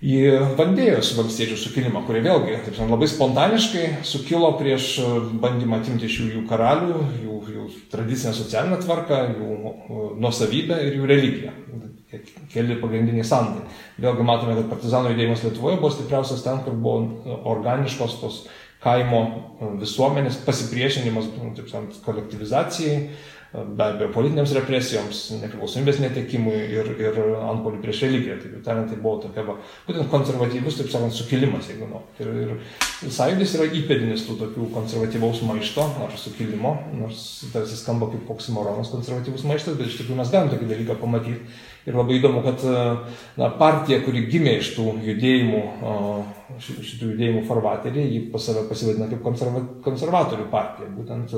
į 0.04 0.18
Vandėjos 0.58 1.14
valstiečių 1.16 1.58
sukilimą, 1.60 2.02
kurie 2.08 2.22
vėlgi, 2.26 2.58
taip 2.66 2.80
labai 2.92 3.08
spontaniškai 3.08 3.86
sukilo 4.08 4.52
prieš 4.60 4.98
bandymą 5.42 5.80
atimti 5.80 6.10
iš 6.10 6.20
jų 6.20 6.28
jų 6.34 6.44
karalių, 6.50 7.06
jų, 7.24 7.38
jų 7.56 7.68
tradicinę 7.94 8.34
socialinę 8.36 8.82
tvarką, 8.84 9.22
jų 9.38 10.18
nuosavybę 10.20 10.82
ir 10.88 11.00
jų 11.00 11.10
religiją. 11.12 11.56
Keli 12.52 12.78
pagrindiniai 12.80 13.26
sandai. 13.28 13.66
Vėlgi 14.00 14.24
matome, 14.28 14.54
kad 14.60 14.70
partizanų 14.72 15.12
judėjimas 15.12 15.42
Lietuvoje 15.44 15.80
buvo 15.82 15.90
stipriausias 15.92 16.44
ten, 16.46 16.62
kur 16.64 16.78
buvo 16.80 17.40
organiškos 17.52 18.20
tos 18.22 18.46
kaimo 18.86 19.22
e, 19.26 19.70
visuomenės 19.82 20.38
pasipriešinimas, 20.46 21.32
taip 21.58 21.72
sakant, 21.72 21.98
kolektivizacijai, 22.06 23.00
e, 23.02 23.35
be 23.56 23.86
abejo, 23.86 24.10
politinėms 24.16 24.54
represijoms, 24.58 25.20
nepriklausomybės 25.40 26.00
netekimui 26.04 26.56
ir, 26.76 26.90
ir 27.00 27.20
antpolių 27.38 27.80
prieš 27.84 28.02
religiją. 28.06 28.38
Taip 28.42 28.58
tariant, 28.66 28.90
tai 28.92 28.98
buvo 29.00 29.20
tokia, 29.24 29.46
va, 29.48 29.56
būtent 29.88 30.10
konservatyvus, 30.12 30.80
taip 30.80 30.92
sakant, 30.92 31.16
sukilimas, 31.16 31.70
jeigu 31.72 31.88
nu. 31.92 32.02
Ir, 32.24 32.56
ir 33.06 33.14
sąjūdis 33.16 33.56
yra 33.60 33.70
įpėdinis 33.80 34.26
tų 34.28 34.38
tokių 34.42 34.68
konservatyvaus 34.76 35.44
maišto 35.48 35.86
ar 36.04 36.18
sukilimo, 36.20 36.76
nors 37.00 37.22
tarsi 37.54 37.80
skamba 37.80 38.12
kaip 38.12 38.34
oksimoronas 38.36 38.92
konservatyvus 38.94 39.48
maištas, 39.48 39.80
bet 39.80 39.92
iš 39.92 40.02
tikrųjų 40.02 40.20
mes 40.20 40.36
galim 40.36 40.52
tokį 40.52 40.72
dalyką 40.74 41.00
pamatyti. 41.00 41.56
Ir 41.86 41.94
labai 41.94 42.16
įdomu, 42.18 42.42
kad 42.42 42.64
na, 43.38 43.52
partija, 43.60 44.00
kuri 44.02 44.24
gimė 44.26 44.56
iš 44.58 44.72
tų 44.74 44.96
judėjimų, 45.06 45.60
šitų 46.66 47.10
judėjimų 47.12 47.44
farvaterį, 47.46 48.06
jį 48.10 48.22
pas 48.34 48.48
save 48.48 48.64
pasivadina 48.70 49.06
kaip 49.12 49.22
konserva, 49.26 49.62
konservatorių 49.86 50.48
partija. 50.50 50.90
Būtent, 50.96 51.36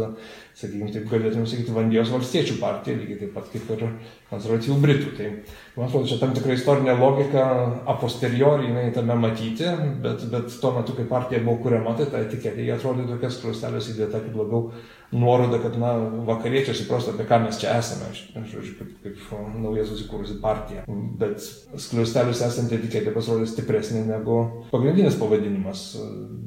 sakykime, 0.56 0.88
taip 0.94 1.10
galėtume 1.12 1.48
sakyti, 1.48 1.76
Vandijos 1.76 2.14
valstiečių 2.16 2.58
partija, 2.62 2.96
lygiai 2.96 3.20
taip 3.26 3.34
pat 3.36 3.50
kaip 3.52 3.74
ir 3.76 3.84
konservatyvų 4.32 4.78
britų. 4.86 5.14
Tai, 5.20 5.32
man 5.76 5.90
atrodo, 5.90 6.08
čia 6.12 6.20
tam 6.22 6.36
tikra 6.38 6.56
istorinė 6.56 6.96
logika, 7.00 7.48
a 7.84 7.98
posteriori 8.00 8.70
jinai 8.70 8.86
tame 8.96 9.20
matyti, 9.20 9.68
bet, 10.04 10.24
bet 10.32 10.48
tuo 10.62 10.72
metu, 10.80 10.96
kai 10.96 11.10
partija 11.12 11.44
buvo 11.44 11.60
kuriama, 11.66 11.98
tai 12.00 12.08
ta 12.14 12.24
etiketė, 12.24 12.64
jie 12.64 12.76
atrodė 12.78 13.10
tokia 13.12 13.32
skliaustelės 13.36 13.92
įdėta 13.96 14.24
kaip 14.24 14.40
labiau 14.40 14.72
nuoroda, 15.12 15.60
kad 15.64 15.78
na, 15.80 15.94
vakariečiai 16.28 16.76
suprastų, 16.76 17.14
apie 17.16 17.28
ką 17.30 17.40
mes 17.46 17.60
čia 17.62 17.78
esame, 17.80 18.10
žodžiu, 18.52 18.74
kaip, 18.80 18.90
kaip 19.04 19.54
nauja 19.62 19.86
susikūrusi 19.88 20.40
partija. 20.44 20.84
Bet 21.20 21.40
skliaustelius 21.44 22.44
esanti 22.48 22.76
etiketė 22.78 23.14
pasirodė 23.16 23.48
stipresnė 23.52 24.04
negu 24.10 24.40
pagrindinis 24.74 25.18
pavadinimas. 25.22 25.86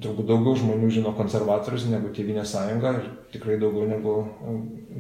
Turbūt 0.05 0.29
daugiau 0.29 0.59
žmonių 0.61 0.93
žino 0.93 1.15
konservatorius 1.17 1.89
negu 1.91 2.13
Tėvinė 2.15 2.45
sąjunga 2.49 2.95
ir 2.99 3.09
tikrai 3.35 3.57
daugiau 3.61 3.89
negu 3.89 4.15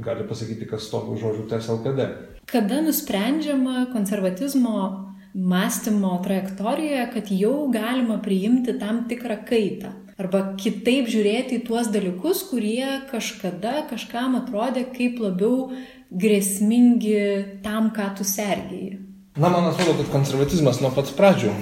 gali 0.05 0.27
pasakyti, 0.29 0.68
kas 0.70 0.88
stovi 0.88 1.16
už 1.16 1.25
žodžių 1.27 1.46
TSLKD. 1.53 2.11
Kada 2.51 2.81
nusprendžiama 2.83 3.90
konservatizmo 3.92 4.77
mąstymo 5.35 6.16
trajektorijoje, 6.25 7.11
kad 7.14 7.31
jau 7.31 7.70
galima 7.70 8.18
priimti 8.25 8.79
tam 8.81 9.05
tikrą 9.09 9.37
kaitą? 9.46 9.92
Arba 10.21 10.43
kitaip 10.61 11.09
žiūrėti 11.11 11.61
į 11.61 11.65
tuos 11.69 11.91
dalykus, 11.93 12.45
kurie 12.51 13.01
kažkada 13.11 13.87
kažkam 13.91 14.37
atrodė 14.41 14.85
kaip 14.93 15.21
labiau 15.23 15.71
grėsmingi 16.11 17.61
tam, 17.65 17.93
ką 17.97 18.11
tu 18.19 18.27
sergėjai. 18.27 18.99
Na, 19.39 19.49
man 19.49 19.71
atrodo, 19.71 19.95
kad 20.01 20.11
konservatizmas 20.13 20.81
nuo 20.83 20.91
pat 20.93 21.13
pradžių 21.17 21.55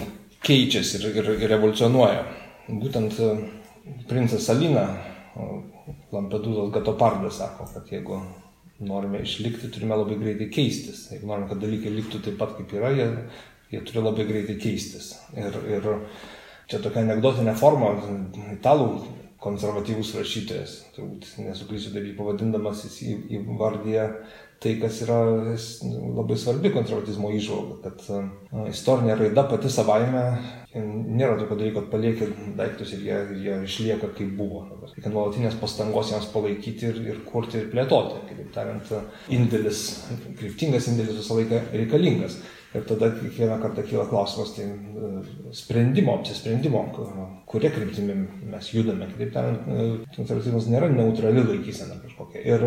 keičiasi 0.44 0.98
ir, 0.98 1.08
ir, 1.20 1.30
ir 1.44 1.54
evoliucionuoja. 1.58 2.24
Būtent 2.68 3.18
e, 3.20 3.30
princas 4.08 4.48
Salina, 4.48 4.86
Lampedūzos 6.12 6.72
Gatopardas 6.72 7.38
sako, 7.38 7.68
kad 7.74 7.92
jeigu 7.92 8.18
norime 8.84 9.20
išlikti, 9.24 9.70
turime 9.72 9.98
labai 9.98 10.16
greitai 10.20 10.48
keistis. 10.52 11.06
Jeigu 11.12 11.28
norime, 11.28 11.48
kad 11.50 11.60
dalykai 11.62 11.92
liktų 11.92 12.22
taip 12.24 12.40
pat, 12.40 12.56
kaip 12.56 12.72
yra, 12.78 12.90
jie, 12.96 13.08
jie 13.72 13.84
turi 13.86 14.04
labai 14.04 14.26
greitai 14.28 14.56
keistis. 14.60 15.12
Ir, 15.36 15.58
ir 15.68 15.88
čia 16.68 16.82
tokia 16.84 17.04
anegdotinė 17.04 17.54
forma, 17.58 17.94
italų 18.54 18.90
konservatyvus 19.42 20.16
rašytojas, 20.18 20.74
turbūt 20.96 21.28
nesuklysiu 21.46 21.94
dar 21.94 22.06
jį 22.06 22.16
pavadindamas, 22.18 22.82
jis 22.88 23.18
įvardyja 23.38 24.08
tai, 24.58 24.72
kas 24.82 24.98
yra 25.04 25.18
labai 26.18 26.36
svarbi 26.38 26.72
konservatizmo 26.74 27.30
išvalga, 27.36 27.76
kad 27.84 28.72
istorinė 28.72 29.14
raida 29.20 29.44
pati 29.46 29.70
savaime 29.70 30.24
nėra 30.74 31.38
tokio 31.38 31.56
dalyko, 31.60 31.84
kad 31.84 31.92
palieki 31.92 32.28
daiktus 32.58 32.92
ir 32.96 33.04
jie, 33.06 33.20
jie 33.44 33.60
išlieka 33.64 34.10
kaip 34.18 34.34
buvo. 34.38 34.64
Reikia 34.90 35.12
nuolatinės 35.14 35.56
pastangos 35.62 36.12
jiems 36.12 36.28
palaikyti 36.34 36.90
ir, 36.90 37.00
ir 37.14 37.22
kurti 37.28 37.62
ir 37.62 37.70
plėtoti. 37.72 38.20
Kitaip 38.32 38.52
tariant, 38.54 38.92
indėlis, 39.32 39.84
kryptingas 40.40 40.90
indėlis 40.90 41.22
visą 41.22 41.38
laiką 41.38 41.62
reikalingas. 41.72 42.40
Ir 42.76 42.82
tada 42.84 43.08
kiekvieną 43.16 43.54
kartą 43.62 43.82
kyla 43.82 44.04
klausimas, 44.10 44.50
tai 44.52 44.64
e, 44.64 45.52
sprendimo, 45.56 46.18
apsisprendimo, 46.18 46.82
kuria 47.48 47.70
kryptimi 47.72 48.16
mes 48.52 48.68
judame. 48.74 49.06
Kitaip 49.08 49.30
tariant, 49.32 49.62
e, 49.72 49.86
konservatyvizmas 50.12 50.68
nėra 50.68 50.90
neutrali 50.92 51.46
laikysena 51.46 51.96
kažkokia. 52.02 52.42
Ir 52.44 52.66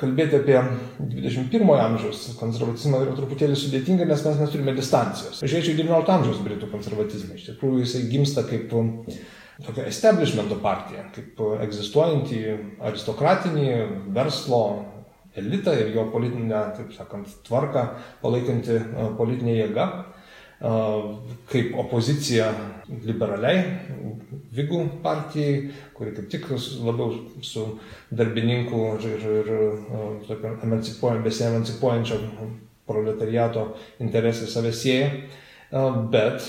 kalbėti 0.00 0.40
apie 0.40 0.58
21 0.98 1.70
amžiaus 1.76 2.24
konservatizmą 2.40 3.04
yra 3.04 3.14
truputėlį 3.20 3.60
sudėtinga, 3.60 4.10
nes 4.10 4.26
mes 4.26 4.42
neturime 4.42 4.74
distancijos. 4.74 5.38
Žiūrėčiau 5.44 5.78
19 5.78 6.14
amžiaus 6.16 6.42
britų 6.42 6.72
konservatizmą. 6.74 7.38
Iš 7.38 7.52
tikrųjų, 7.52 7.84
jisai 7.84 8.02
gimsta 8.10 8.42
kaip 8.50 8.74
tokia 9.62 9.86
establishmento 9.86 10.58
partija, 10.58 11.06
kaip 11.14 11.38
egzistuojanti 11.62 12.42
aristokratinį 12.90 13.70
verslo 14.18 14.64
elitą 15.36 15.74
ir 15.76 15.94
jo 15.94 16.06
politinę, 16.12 16.62
taip 16.76 16.92
sakant, 16.96 17.30
tvarką 17.46 17.86
palaikanti 18.22 18.80
politinė 19.18 19.58
jėga 19.60 19.88
kaip 21.50 21.74
opozicija 21.76 22.48
liberaliai 23.04 23.64
Vigų 24.56 24.78
partijai, 25.04 25.72
kuri 25.92 26.14
kaip 26.16 26.30
tik 26.32 26.46
labiau 26.80 27.10
su 27.44 27.66
darbininkų 28.08 28.84
ir, 28.96 29.26
ir, 29.26 29.50
ir 30.24 30.46
emancipuojant, 30.64 31.20
besiemancipuojančio 31.26 32.20
proletariato 32.88 33.66
interesai 34.00 34.48
save 34.48 34.72
sieja. 34.72 35.10
Bet 35.66 36.44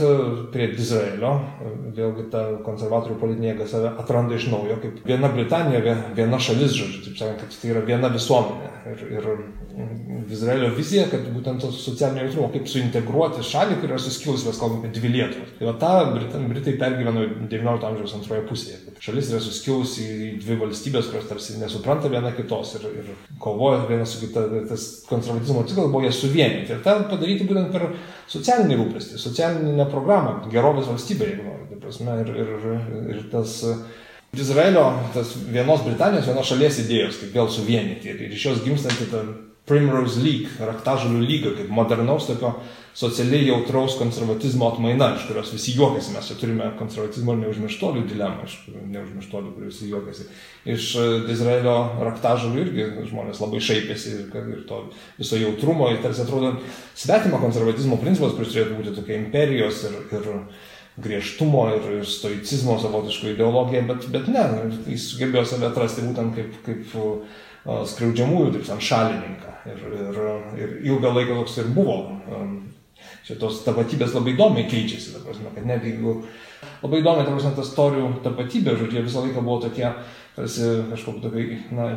prie 0.53 0.67
Izraelio 0.77 1.31
vėlgi 1.97 2.27
ta 2.29 2.43
konservatorių 2.65 3.15
politinė 3.17 3.49
jėga 3.49 3.65
save 3.71 3.93
atranda 4.03 4.37
iš 4.37 4.45
naujo 4.51 4.77
kaip 4.83 4.99
viena 5.09 5.31
Britanija, 5.33 5.95
viena 6.13 6.37
šalis, 6.37 6.75
žodžiu, 6.77 7.01
taip 7.07 7.17
sakant, 7.23 7.41
kad 7.41 7.57
tai 7.61 7.71
yra 7.73 7.81
viena 7.87 8.11
visuomenė. 8.13 8.73
Ir, 8.87 9.01
ir 9.17 9.25
Izraelio 10.31 10.69
vizija, 10.73 11.05
kad 11.11 11.25
būtent 11.33 11.61
to 11.61 11.69
socialinio 11.73 12.23
jautrumo, 12.25 12.47
kaip 12.53 12.69
suintegruoti 12.69 13.43
šalį, 13.45 13.79
kuri 13.81 13.93
yra 13.93 13.99
suskilusi, 14.01 14.47
mes 14.47 14.59
kalbame 14.61 14.87
apie 14.87 14.99
dvi 14.99 15.11
Lietuvas. 15.13 15.51
Tai 15.57 15.67
va 15.67 15.73
tą 15.81 15.91
Britai, 16.13 16.41
Britai 16.51 16.73
pergyveno 16.81 17.25
XIX 17.49 17.85
amžiaus 17.89 18.15
antroje 18.17 18.45
pusėje. 18.49 18.95
Šalis 19.03 19.29
yra 19.33 19.41
suskilusi 19.43 20.05
į 20.07 20.29
dvi 20.41 20.57
valstybės, 20.63 21.11
kurios 21.11 21.27
tarsi 21.29 21.59
nesupranta 21.61 22.09
viena 22.11 22.31
kitos 22.37 22.73
ir, 22.79 22.87
ir 23.03 23.11
kovoja 23.43 23.83
viena 23.89 24.07
su 24.09 24.21
kita. 24.23 24.47
Tas 24.71 24.87
konservatizmo 25.09 25.65
ciklas 25.69 25.91
buvo 25.93 26.05
jas 26.07 26.21
suvienyti. 26.23 26.73
Ir 26.73 26.81
tą 26.85 26.97
padaryti 27.11 27.47
būtent 27.49 27.73
per 27.75 27.89
socialinį 28.33 28.79
rūpestį, 28.81 29.16
socialinę 29.21 29.87
programą, 29.91 30.39
gerovės 30.53 30.89
valstybė, 30.91 31.31
jeigu 31.31 31.47
nori. 31.47 31.63
Prasme, 31.77 32.17
ir, 32.19 32.29
ir, 32.41 32.63
ir 33.13 33.19
tas 33.31 33.61
Izraelio, 34.35 34.89
tas 35.13 35.35
vienos 35.47 35.85
Britanijos, 35.85 36.27
vienos 36.27 36.49
šalies 36.49 36.81
idėjos, 36.83 37.19
kaip 37.21 37.35
vėl 37.37 37.51
suvienyti. 37.53 38.11
Ir 38.11 38.33
iš 38.35 38.47
jos 38.49 38.63
gimstanti 38.65 39.07
ta 39.11 39.21
Primrose 39.67 40.19
League, 40.23 40.51
raktažalių 40.63 41.21
lyga, 41.23 41.53
kaip 41.57 41.71
modernaus 41.71 42.27
tokio 42.29 42.53
socialiai 42.97 43.45
jautraus 43.45 43.93
konservatizmo 43.99 44.71
atmaina, 44.71 45.11
iš 45.15 45.27
kurios 45.27 45.51
visi 45.53 45.75
juokiasi. 45.77 46.15
Mes 46.15 46.27
čia 46.29 46.37
turime 46.39 46.71
konservatizmo 46.79 47.35
ir 47.35 47.43
neužmirštolių 47.43 48.05
dilemą, 48.09 48.47
iš 48.47 48.55
neužmirštolių, 48.73 49.51
kurie 49.53 49.69
visi 49.69 49.89
juokiasi. 49.91 50.25
Iš 50.73 50.87
Izraelio 51.29 51.75
raktažalių 52.07 52.63
irgi 52.63 52.87
žmonės 53.11 53.41
labai 53.43 53.61
šaipėsi 53.67 54.13
ir, 54.15 54.31
ir 54.55 54.63
to 54.69 54.79
viso 55.19 55.37
jautrumo, 55.37 55.91
ir 55.93 56.01
tarsi 56.01 56.23
atrodo 56.23 56.55
svetima 56.97 57.37
konservatizmo 57.43 57.99
principas, 58.01 58.33
kuris 58.33 58.55
turėtų 58.55 58.79
būti 58.79 58.95
tokia 58.97 59.19
imperijos 59.21 59.83
ir, 59.91 59.99
ir 60.17 60.31
griežtumo 61.05 61.67
ir, 61.75 61.85
ir 61.99 62.09
stoicizmo 62.09 62.79
savotiško 62.81 63.29
ideologija, 63.35 63.83
bet, 63.91 64.07
bet 64.09 64.31
ne, 64.33 64.47
jis 64.89 65.11
sugebėjo 65.11 65.45
save 65.51 65.69
atrasti 65.69 66.07
būtent 66.07 66.33
kaip, 66.33 66.57
kaip 66.65 66.97
skriaudžiamųjų, 67.93 68.55
taip 68.55 68.65
sakant, 68.71 68.87
šalininką. 68.89 69.53
Ir, 69.67 69.85
ir, 69.99 70.19
ir 70.63 70.75
ilgą 70.87 71.13
laiką 71.13 71.37
toks 71.43 71.59
ir 71.61 71.69
buvo. 71.75 71.99
Šitos 73.27 73.63
tapatybės 73.65 74.15
labai 74.15 74.35
įdomiai 74.35 74.69
keičiasi, 74.71 75.15
ta 75.15 75.23
prasme, 75.25 75.51
kad 75.55 75.67
net 75.67 75.83
jeigu 75.87 76.19
labai 76.83 77.01
įdomiai, 77.01 77.27
ta 77.27 77.33
prasme, 77.33 77.55
tas 77.57 77.73
torių 77.75 78.07
tapatybė, 78.25 78.77
žodžiu, 78.79 79.03
visą 79.07 79.25
laiką 79.25 79.43
buvo 79.43 79.59
tokie, 79.67 79.89
tarsi 80.37 80.71
kažkokie 80.93 81.25
tokie, 81.27 81.59
na, 81.75 81.91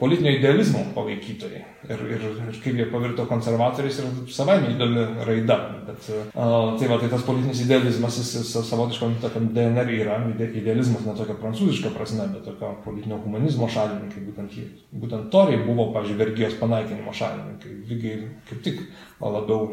politinio 0.00 0.32
idealizmo 0.32 0.78
palaikytojai. 0.94 1.60
Ir, 1.90 2.02
ir, 2.14 2.22
ir 2.48 2.58
kaip 2.64 2.78
jie 2.78 2.86
pavirto 2.88 3.26
konservatoriais 3.28 3.98
yra 4.00 4.10
savaime 4.32 4.70
įdomi 4.72 5.02
raida. 5.28 5.58
Bet 5.88 6.08
a, 6.10 6.46
tai 6.80 6.88
va, 6.88 6.96
tai 7.02 7.10
tas 7.12 7.24
politinis 7.26 7.60
idealizmas, 7.66 8.16
jis, 8.22 8.30
jis 8.38 8.70
savotiškam 8.70 9.18
tokiam 9.20 9.50
DNR 9.56 9.92
yra, 9.98 10.16
idealizmas 10.48 11.04
ne 11.04 11.16
tokia 11.18 11.36
prancūziška 11.42 11.92
prasme, 11.96 12.30
bet 12.32 12.48
tokio 12.48 12.72
politinio 12.86 13.20
humanizmo 13.26 13.68
šalininkai, 13.74 14.24
būtent, 14.30 14.56
jie, 14.56 14.70
būtent 15.04 15.28
toriai 15.34 15.60
buvo, 15.66 15.90
pavyzdžiui, 15.92 16.20
vergijos 16.22 16.56
panaikinimo 16.62 17.14
šalininkai. 17.20 17.76
Lygiai 17.92 18.22
kaip 18.48 18.64
tik 18.64 18.82
labiau 19.20 19.68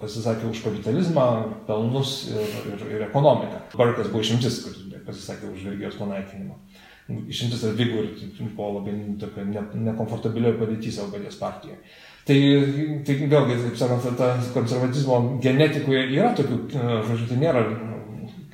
pasisakė 0.00 0.50
už 0.50 0.64
kapitalizmą, 0.64 1.26
pelnus 1.68 2.16
ir, 2.32 2.56
ir, 2.74 2.88
ir 2.98 3.06
ekonomiką. 3.08 3.62
Barkas 3.78 4.10
buvo 4.12 4.24
išimtis, 4.26 4.60
kuris 4.64 5.06
pasisakė 5.06 5.52
už 5.52 5.70
vergijos 5.70 5.96
panaikinimą 6.00 6.58
išimtis 7.06 7.62
atvyko 7.64 8.02
ir 8.02 8.52
buvo 8.56 8.80
labai 8.80 8.94
tokia 9.20 9.44
ne, 9.46 9.62
nekomfortabilioje 9.88 10.58
padėtyje 10.58 10.96
savo 10.96 11.12
paties 11.14 11.38
partijoje. 11.38 11.78
Tai, 12.26 12.38
tai 13.06 13.16
vėlgi, 13.30 13.58
taip 13.62 13.76
sakant, 13.78 14.08
ta 14.18 14.32
konservatizmo 14.54 15.20
genetikoje 15.42 16.02
yra 16.16 16.32
tokių, 16.34 16.58
žodžiu, 17.06 17.28
tai 17.30 17.38
nėra, 17.44 17.62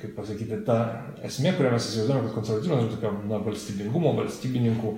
kaip 0.01 0.13
pasakyti, 0.19 0.61
ta 0.67 0.77
esmė, 1.25 1.55
kurią 1.57 1.73
mes 1.73 1.89
įsivaizduojame, 1.89 2.27
kad 2.27 2.37
konservatizmas 2.37 2.83
yra 2.83 2.93
tokia 2.93 3.13
na, 3.31 3.41
valstybingumo, 3.47 4.13
valstybininkų, 4.19 4.93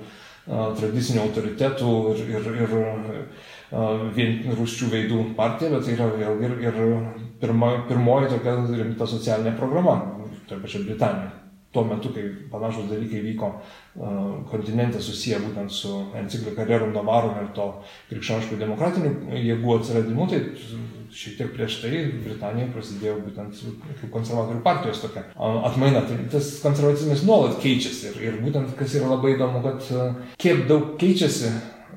tradicinių 0.46 1.24
autoritetų 1.24 1.94
ir, 2.12 2.26
ir, 2.36 2.50
ir 2.66 2.74
rūščių 3.76 4.92
veidų 4.92 5.22
partija, 5.38 5.72
bet 5.74 5.88
tai 5.88 5.96
yra 5.98 6.12
vėlgi 6.14 6.50
ir, 6.50 6.60
ir 6.70 6.78
pirma, 7.42 7.74
pirmoji 7.90 8.36
tokia 8.36 8.60
rimta 8.72 9.08
socialinė 9.10 9.58
programa, 9.60 9.98
toje 10.48 10.62
pačioje 10.64 10.88
Britanijoje 10.92 11.34
tuo 11.76 11.84
metu, 11.84 12.10
kai 12.16 12.24
panašus 12.52 12.88
dalykai 12.88 13.22
vyko 13.26 13.50
kontinente 14.52 15.02
susiję 15.04 15.42
būtent 15.44 15.72
su 15.76 15.92
enciklika 16.16 16.64
Rerum 16.68 16.94
Novarum 16.96 17.36
ir 17.42 17.50
to 17.58 17.66
krikščioniškų 18.12 18.60
demokratinių 18.62 19.42
jėgų 19.44 19.76
atsiradimu, 19.80 20.28
tai 20.32 20.40
šiek 21.16 21.38
tiek 21.40 21.52
prieš 21.56 21.80
tai 21.84 22.02
Britanija 22.24 22.72
prasidėjo 22.72 23.18
būtent 23.26 23.62
kaip 24.02 24.10
konservatorių 24.16 24.64
partijos 24.64 25.04
tokia 25.04 25.26
atmaina. 25.70 26.04
Tai 26.08 26.18
tas 26.32 26.52
konservatizmas 26.64 27.24
nuolat 27.28 27.60
keičiasi 27.64 28.12
ir, 28.12 28.20
ir 28.30 28.42
būtent 28.44 28.76
kas 28.80 28.96
yra 29.00 29.12
labai 29.12 29.36
įdomu, 29.36 29.64
kad 29.66 29.92
kiek 30.42 30.66
daug 30.72 30.96
keičiasi 31.02 31.52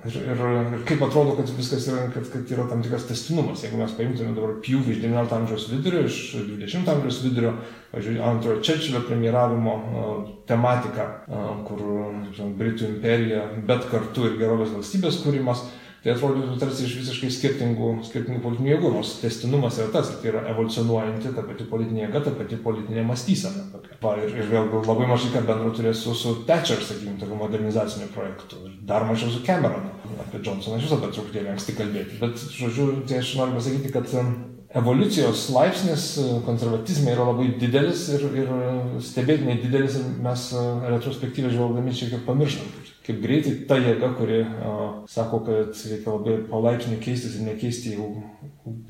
Ir, 0.06 0.14
ir, 0.14 0.40
ir 0.76 0.82
kaip 0.86 1.00
atrodo, 1.02 1.32
kad 1.34 1.48
viskas 1.56 1.88
yra, 1.90 2.04
kad, 2.14 2.28
kad 2.30 2.50
yra 2.54 2.68
tam 2.70 2.82
tikras 2.84 3.08
testinumas. 3.08 3.64
Jeigu 3.64 3.80
mes 3.80 3.94
paimtume 3.98 4.34
dabar 4.36 4.52
pjūvį 4.62 4.94
iš 4.94 5.00
XIX 5.02 5.34
amžiaus 5.40 5.66
vidurio, 5.72 6.04
iš 6.06 6.18
XX 6.38 6.92
amžiaus 6.92 7.18
vidurio, 7.24 7.54
pavyzdžiui, 7.90 8.20
antrojo 8.22 8.62
Čečilio 8.68 9.02
premjeravimo 9.08 9.74
uh, 9.74 10.12
tematiką, 10.46 11.08
uh, 11.26 11.50
kur 11.66 11.82
žinot, 12.30 12.54
Britų 12.60 12.92
imperija, 12.92 13.42
bet 13.66 13.88
kartu 13.90 14.28
ir 14.28 14.38
gerovės 14.38 14.70
valstybės 14.76 15.18
kūrimas, 15.24 15.66
tai 16.02 16.12
atrodytų 16.14 16.56
tarsi 16.60 16.84
iš 16.86 16.96
visiškai 17.00 17.30
skirtingų, 17.34 17.90
skirtingų 18.06 18.42
politinių 18.44 18.70
jėgų, 18.72 18.90
nors 18.94 19.16
testinumas 19.22 19.80
yra 19.80 19.90
tas, 19.96 20.12
tai 20.22 20.30
yra 20.32 20.44
evoliucionuojanti 20.52 21.32
ta 21.36 21.44
pati 21.46 21.66
politinė 21.68 22.04
jėga, 22.04 22.24
ta 22.26 22.34
pati 22.38 22.58
politinė 22.64 23.06
mąstysena. 23.08 23.64
Va, 24.02 24.14
ir, 24.22 24.30
ir 24.38 24.46
vėl 24.46 24.70
labai 24.86 25.08
mažai 25.10 25.32
ką 25.34 25.42
bendro 25.48 25.72
turės 25.74 26.04
su, 26.04 26.14
su 26.14 26.36
Thatcher, 26.46 26.78
sakykime, 26.86 27.16
tokiu 27.18 27.38
modernizaciniu 27.40 28.06
projektu. 28.14 28.60
Ir 28.68 28.76
dar 28.86 29.08
mažiau 29.08 29.32
su 29.34 29.42
Cameron. 29.46 29.90
Apie 30.22 30.38
Johnsoną 30.38 30.78
aš 30.78 30.86
visą 30.86 31.00
dar 31.02 31.10
truputėlį 31.14 31.50
anksti 31.54 31.74
kalbėti. 31.78 32.20
Bet, 32.22 32.38
žodžiu, 32.54 32.92
tai 33.10 33.18
aš 33.24 33.34
noriu 33.40 33.58
pasakyti, 33.58 33.90
kad 33.94 34.14
evoliucijos 34.78 35.48
laipsnis 35.54 36.04
konservatizme 36.46 37.14
yra 37.14 37.24
labai 37.30 37.48
didelis 37.60 38.04
ir, 38.12 38.26
ir 38.36 38.50
stebėtinai 39.04 39.56
didelis 39.62 39.96
ir 39.98 40.10
mes 40.24 40.44
retrospektyviai 40.92 41.54
žvelgdami 41.54 41.94
šiek 41.96 42.12
tiek 42.14 42.26
pamirštam, 42.28 42.68
kaip 42.74 42.87
greitai 43.22 43.54
ta 43.68 43.78
jėga, 43.80 44.10
kuri 44.18 44.42
a, 44.44 44.72
sako, 45.08 45.40
kad 45.46 45.72
reikia 45.90 46.14
labai 46.14 46.36
palaipsniui 46.50 47.00
keistis 47.02 47.38
ir 47.38 47.46
nekeisti, 47.46 47.94
jau 47.96 48.10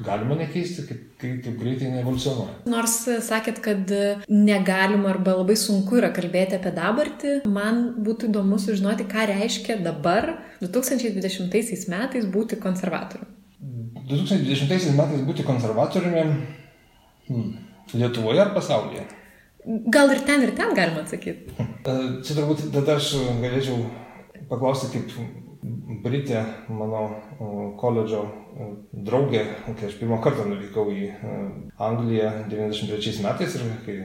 galima 0.02 0.36
nekeisti, 0.38 0.84
kaip, 0.88 1.04
kaip, 1.20 1.38
kaip 1.44 1.56
greitai 1.60 1.92
neevoliucionuoja. 1.92 2.56
Nors 2.70 2.96
sakėt, 3.26 3.60
kad 3.64 3.94
negalima 4.32 5.12
arba 5.14 5.36
labai 5.38 5.56
sunku 5.60 6.00
yra 6.00 6.10
kalbėti 6.14 6.58
apie 6.58 6.74
dabartį, 6.74 7.34
man 7.52 7.82
būtų 8.06 8.32
įdomu 8.32 8.58
sužinoti, 8.62 9.06
ką 9.10 9.28
reiškia 9.32 9.78
dabar, 9.84 10.34
2020 10.64 11.88
metais, 11.92 12.26
būti 12.34 12.58
konservatoriumi. 12.62 13.34
2020 14.08 14.96
metais 14.96 15.24
būti 15.26 15.44
konservatoriumi 15.46 16.24
hmm, 17.28 17.48
Lietuvoje 17.94 18.40
ar 18.42 18.52
pasaulyje? 18.52 19.04
Gal 19.92 20.12
ir 20.12 20.20
ten, 20.24 20.42
ir 20.44 20.52
ten 20.56 20.74
galima 20.76 21.02
atsakyti. 21.04 21.54
Čia 21.84 22.34
turbūt 22.36 22.68
tada 22.72 22.96
aš 22.96 23.14
galėčiau 23.42 23.80
paklausti 24.50 24.90
kaip 24.94 25.12
Britė, 26.04 26.38
mano 26.70 27.02
koledžo 27.80 28.20
draugė, 28.92 29.42
kai 29.66 29.88
aš 29.88 29.96
pirmą 29.98 30.20
kartą 30.22 30.44
nuvykau 30.46 30.86
į 30.94 31.08
Angliją 31.82 32.30
93 32.52 33.24
metais 33.24 33.56
ir 33.58 33.64
kai 33.86 33.96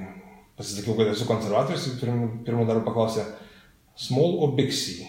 pasisakiau, 0.57 0.97
kad 0.97 1.11
esu 1.13 1.27
konservatorius, 1.29 1.91
pirmą 2.01 2.65
darbą 2.69 2.87
paklausė 2.87 3.27
small 3.95 4.39
or 4.41 4.55
big 4.57 4.73
C. 4.73 5.03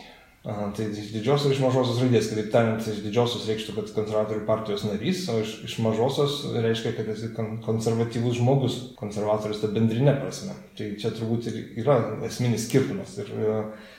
Aha, 0.45 0.67
tai 0.77 0.91
iš 0.93 1.09
didžiosios 1.15 1.47
ir 1.49 1.55
iš 1.55 1.61
mažosios 1.63 2.03
raidės, 2.03 2.27
kitaip 2.29 2.51
tariant, 2.53 2.83
iš 2.85 2.99
didžiosios 3.01 3.47
reikštų, 3.49 3.75
kad 3.79 3.93
konservatorių 3.97 4.43
partijos 4.45 4.83
narys, 4.85 5.23
o 5.33 5.39
iš, 5.41 5.55
iš 5.65 5.77
mažosios 5.81 6.35
reiškia, 6.53 6.93
kad 6.99 7.09
esi 7.15 7.31
konservatyvus 7.65 8.37
žmogus, 8.37 8.77
konservatorius 8.99 9.63
ta 9.63 9.71
bendrinė 9.73 10.13
prasme. 10.19 10.53
Tai 10.77 10.91
čia 11.01 11.15
turbūt 11.17 11.49
ir 11.49 11.57
yra 11.81 11.97
esminis 12.29 12.67
skirtumas. 12.69 13.17
Ir 13.25 13.33
e, 13.33 13.55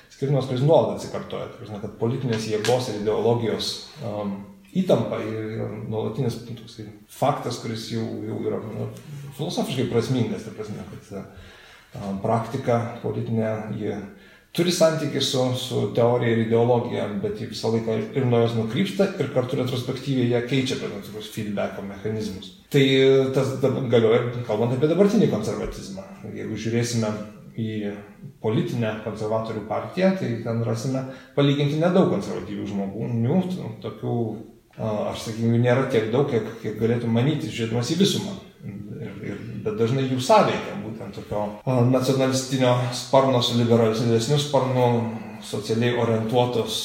skirtumas, 0.09 0.49
kuris 0.49 0.65
nuolat 0.65 0.97
atsikartoja. 0.97 1.47
Tai, 1.55 1.79
kad 1.83 1.95
politinės 2.01 2.49
jėgos 2.51 2.91
ir 2.91 3.01
ideologijos 3.01 3.71
um, 4.05 4.37
įtampa 4.75 5.21
yra 5.23 5.69
nuolatinis 5.87 6.41
toksai 6.47 6.89
faktas, 7.11 7.61
kuris 7.63 7.89
jau, 7.93 8.05
jau 8.27 8.39
yra 8.43 8.61
nu, 8.63 8.89
filosofiškai 9.37 9.89
prasmingas. 9.91 10.47
Tai 10.47 10.55
prasme, 10.57 10.85
kad 10.91 11.17
um, 11.19 12.21
praktika 12.23 12.79
politinė, 13.03 13.51
jie 13.79 13.99
turi 14.55 14.71
santykį 14.71 15.21
su, 15.23 15.45
su 15.59 15.81
teorija 15.95 16.31
ir 16.31 16.45
ideologija, 16.45 17.07
bet 17.23 17.41
ji 17.41 17.49
visą 17.51 17.73
laiką 17.73 17.97
ir 18.15 18.27
nuo 18.27 18.39
jos 18.45 18.55
nukrypsta 18.55 19.09
ir 19.19 19.31
kartu 19.35 19.59
retrospektyviai 19.59 20.31
ją 20.31 20.43
keičia 20.47 20.79
per 20.79 20.93
tam 20.93 21.03
tikrus 21.03 21.31
feedbacko 21.33 21.83
mechanizmus. 21.87 22.53
Tai 22.71 22.83
tas 23.35 23.55
galioja 23.91 24.21
kalbant 24.47 24.75
apie 24.75 24.91
dabartinį 24.91 25.31
konservatizmą. 25.31 26.05
Jeigu 26.35 26.59
žiūrėsime 26.59 27.11
į 27.55 27.93
politinę 28.43 28.97
konservatorių 29.05 29.65
partiją, 29.69 30.11
tai 30.19 30.31
ten 30.43 30.63
rasime 30.67 31.05
palyginti 31.35 31.79
nedaug 31.81 32.09
konservatyvių 32.13 32.67
žmonių, 32.71 33.39
tokių, 33.83 34.15
aš 34.79 35.27
sakykime, 35.27 35.61
nėra 35.63 35.87
tiek 35.91 36.11
daug, 36.13 36.27
kiek, 36.31 36.49
kiek 36.63 36.79
galėtų 36.81 37.11
manyti, 37.11 37.51
žiūrėdamas 37.51 37.93
į 37.95 38.01
visumą. 38.03 38.35
bet 39.65 39.77
dažnai 39.77 40.07
jų 40.07 40.19
sąveikia, 40.21 40.79
būtent 40.83 41.17
tokio 41.19 41.45
nacionalistinio 41.91 42.73
sparno 42.93 43.41
su 43.41 43.57
liberalesniu 43.59 44.39
sparnu, 44.41 44.87
socialiai 45.45 45.97
orientuotos, 46.01 46.75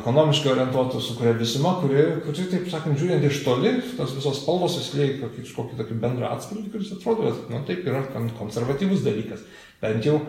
ekonomiškai 0.00 0.52
orientuotos, 0.52 1.08
su 1.08 1.16
kuria 1.18 1.32
visuma, 1.38 1.76
kuri, 1.80 2.04
kuri 2.24 2.46
taip 2.50 2.68
sakant, 2.70 2.98
žiūrint 3.00 3.24
iš 3.26 3.40
toli, 3.46 3.72
tos 3.98 4.14
visos 4.16 4.40
spalvos 4.42 4.76
susilieja 4.78 5.16
kokį, 5.22 5.46
kažkokį 5.46 5.78
tokį 5.80 5.98
bendrą 6.04 6.30
atspalvį, 6.36 6.68
kuris 6.74 6.92
atrodo, 6.94 7.30
kad, 7.30 7.48
na 7.50 7.62
taip, 7.66 7.82
yra 7.88 8.04
konservatyvus 8.38 9.02
dalykas. 9.06 9.42
Bent 9.82 10.06
jau 10.08 10.20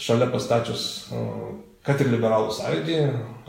šalia 0.00 0.30
pastačius 0.32 0.86
kad 1.86 2.00
ir 2.02 2.10
liberalų 2.12 2.52
sąjūdį 2.52 2.96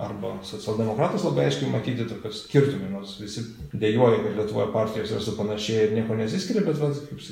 arba 0.02 0.32
socialdemokratus 0.48 1.26
labai 1.28 1.50
aiškiai 1.50 1.72
matyti 1.72 2.06
tokius 2.08 2.46
skirtumai, 2.46 2.88
nors 2.94 3.18
visi 3.20 3.44
dėjoja, 3.76 4.22
kad 4.24 4.38
Lietuvoje 4.40 4.70
partijos 4.72 5.12
yra 5.12 5.24
supanašiai 5.26 5.90
ir 5.90 5.96
nieko 5.98 6.16
nesiskiria, 6.16 6.64
bet 6.64 6.80
vat, 6.80 7.02
kaip, 7.10 7.26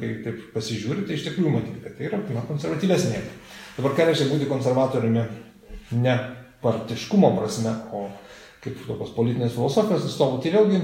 kai 0.00 0.10
taip 0.26 0.44
pasižiūri, 0.54 1.06
tai 1.08 1.18
iš 1.18 1.26
tikrųjų 1.26 1.56
matyti, 1.56 1.82
kad 1.82 1.98
tai 1.98 2.06
yra 2.06 2.22
na, 2.36 2.44
konservatyvesnė. 2.46 3.24
Dabar 3.80 3.96
ką 3.98 4.06
reiškia 4.06 4.28
būti 4.30 4.50
konservatoriumi 4.52 5.26
ne 5.98 6.14
partiškumo 6.62 7.32
prasme, 7.34 7.74
o 7.90 8.06
kaip 8.62 8.78
tokios 8.86 9.10
politinės 9.18 9.58
filosofijos 9.58 10.06
atstovų, 10.06 10.38
tai 10.44 10.54
vėlgi 10.54 10.80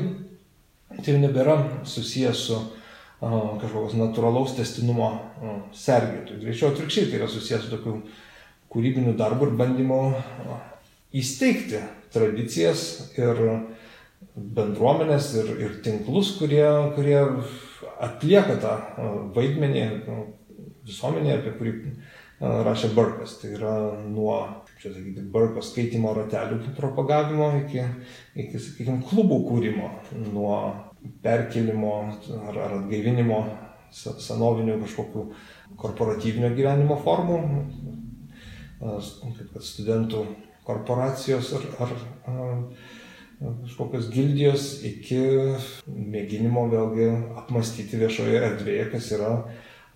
tai 1.07 1.14
nebėra 1.22 1.57
susijęs 1.86 2.47
su 2.51 2.59
kažkokios 3.20 3.96
natūralaus 4.00 4.54
testinumo 4.56 5.10
sergėtojų. 5.76 6.40
Greičiau 6.40 6.70
atvirkščiai 6.70 7.10
tai 7.10 7.20
yra 7.20 7.28
susijęs 7.28 7.66
su 7.66 7.72
tokiu 7.74 7.98
kūrybiniu 8.72 9.12
darbu 9.18 9.50
ir 9.50 9.56
bandymu 9.58 10.00
įsteigti 11.20 11.82
tradicijas 12.14 13.12
ir 13.18 13.42
bendruomenės 14.34 15.32
ir, 15.40 15.50
ir 15.66 15.76
tinklus, 15.84 16.36
kurie, 16.38 16.64
kurie 16.96 17.18
atlieka 18.00 18.56
tą 18.62 18.74
vaidmenį 19.36 19.84
visuomenėje, 20.86 21.38
apie 21.40 21.54
kurį 21.58 21.74
rašė 22.40 22.92
Burkas. 22.96 23.36
Tai 23.42 23.52
yra 23.56 23.74
nuo, 24.08 24.36
čia 24.80 24.94
sakyti, 24.94 25.24
Burko 25.32 25.64
skaitimo 25.64 26.14
ratelių 26.16 26.72
propagavimo 26.78 27.50
iki, 27.64 27.84
iki 28.46 28.60
sakykime, 28.60 29.02
klubų 29.10 29.42
kūrimo, 29.50 29.90
nuo 30.30 30.54
perkelimo 31.24 31.94
ar, 32.48 32.55
ar 32.55 32.76
atgaivinimo 32.80 33.40
senovinių 33.90 34.78
kažkokių 34.84 35.24
korporatyvinio 35.80 36.53
gyvenimo 36.55 36.96
formų, 37.05 37.38
kaip 38.80 39.53
kad 39.55 39.66
studentų 39.66 40.24
korporacijos 40.66 41.55
ar, 41.59 41.66
ar, 41.86 41.94
ar 42.30 42.55
kažkokios 43.40 44.11
gildijos 44.12 44.68
iki 44.86 45.20
mėginimo 45.88 46.66
vėlgi 46.70 47.09
apmastyti 47.40 48.01
viešoje 48.01 48.38
erdvėje, 48.38 48.86
kas 48.92 49.11
yra 49.16 49.32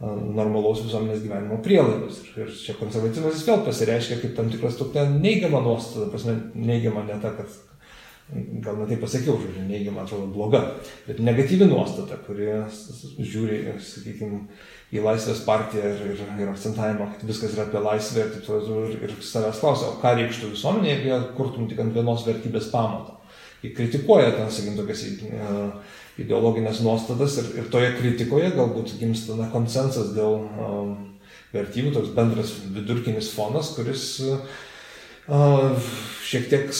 normalaus 0.01 0.83
visuomenės 0.85 1.23
gyvenimo 1.23 1.61
prielaidos. 1.65 2.23
Ir 2.35 2.51
čia 2.51 2.75
konservatyvas 2.79 3.45
vėl 3.47 3.63
pasireiškia 3.67 4.19
kaip 4.23 4.35
tam 4.37 4.51
tikras 4.53 4.79
tokia 4.81 5.05
neigiama 5.13 5.61
nuostata, 5.65 6.11
prasme, 6.13 6.35
neigiama 6.57 7.05
ne 7.07 7.21
ta, 7.23 7.31
kad 7.37 7.53
gal 8.33 8.79
net 8.81 8.89
tai 8.89 8.97
pasakiau, 9.03 9.37
žodžiu, 9.37 9.67
neigiama 9.69 10.03
atrodo 10.05 10.31
bloga, 10.33 10.63
bet 11.05 11.21
negatyvi 11.21 11.67
nuostata, 11.69 12.17
kuri 12.25 12.49
žiūri, 13.21 13.59
sakykime, 13.85 14.41
į 14.95 15.03
Laisvės 15.05 15.43
partiją 15.45 15.91
ir, 15.91 16.05
ir, 16.15 16.23
ir 16.41 16.53
akcentavimą, 16.53 17.11
kad 17.13 17.27
viskas 17.29 17.57
yra 17.57 17.67
apie 17.67 17.83
laisvę 17.83 18.23
ir 18.23 18.31
taip 18.33 18.47
toliau. 18.47 18.87
Ir, 18.89 18.97
ir 19.09 19.15
savęs 19.19 19.61
klausia, 19.61 19.91
o 19.91 19.99
ką 20.01 20.15
reikštų 20.21 20.53
visuomenė, 20.55 20.95
jeigu 20.95 21.35
kurtum 21.37 21.69
tik 21.69 21.83
ant 21.83 21.97
vienos 21.97 22.25
vertybės 22.27 22.71
pamato. 22.73 23.19
Jie 23.65 23.73
kritikuoja 23.77 24.33
ten, 24.37 24.49
sakykim, 24.53 24.79
tokias 24.79 25.05
ideologinės 26.21 26.81
nuostatas 26.85 27.39
ir, 27.43 27.51
ir 27.59 27.71
toje 27.73 27.91
kritikoje 27.99 28.53
galbūt 28.55 28.95
gimsta 29.01 29.37
na, 29.39 29.49
konsensas 29.53 30.13
dėl 30.15 30.45
um, 30.47 30.93
vertybių, 31.55 31.95
toks 31.97 32.13
bendras 32.15 32.55
vidurkinis 32.77 33.33
fonas, 33.35 33.73
kuris 33.75 34.07
uh, 34.23 35.91
šiek 36.23 36.47
tiek 36.53 36.71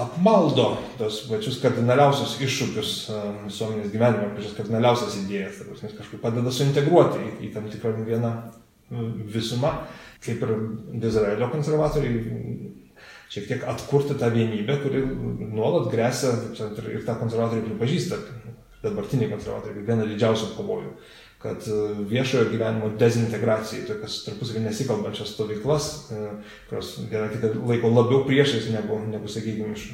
apmaldo 0.00 0.70
tos 0.96 1.24
pačius 1.28 1.58
kardinaliausius 1.60 2.38
iššūkius 2.40 2.92
visuomenės 3.44 3.92
gyvenime, 3.92 4.30
pačias 4.36 4.56
kardinaliausias 4.56 5.18
idėjas, 5.20 5.60
tai 5.60 5.90
kažkaip 5.98 6.22
padeda 6.22 6.52
suintegruoti 6.54 7.20
į, 7.20 7.32
į 7.44 7.50
tam 7.56 7.68
tikrą 7.72 7.92
vieną 8.06 8.32
visumą, 9.30 9.74
kaip 10.24 10.42
ir 10.46 10.54
Izraelio 11.10 11.50
konservatoriai 11.52 12.22
šiek 13.30 13.46
tiek 13.46 13.66
atkurti 13.70 14.16
tą 14.18 14.30
vienybę, 14.34 14.80
kuri 14.82 15.04
nuolat 15.52 15.90
grėsia, 15.92 16.32
ir 16.56 17.04
tą 17.06 17.14
konservatoriai 17.20 17.68
pripažįsta, 17.68 18.18
dabartiniai 18.82 19.30
konservatoriai, 19.30 19.76
kaip 19.76 19.92
vieną 19.92 20.08
didžiausių 20.10 20.54
pavojų 20.56 20.94
kad 21.42 21.56
e, 21.68 22.04
viešojo 22.04 22.50
gyvenimo 22.52 22.90
dezintegracija 23.00 23.86
tokias 23.88 24.18
tarpusavį 24.26 24.64
nesikalbančias 24.66 25.32
stovyklas, 25.34 25.86
e, 26.12 26.32
kurios 26.68 26.90
viena 27.00 27.30
kitą 27.32 27.54
laiko 27.68 27.88
labiau 27.94 28.26
priešais 28.28 28.68
negu, 28.74 28.98
negu 29.08 29.30
sakykime, 29.30 29.72
iš 29.72 29.86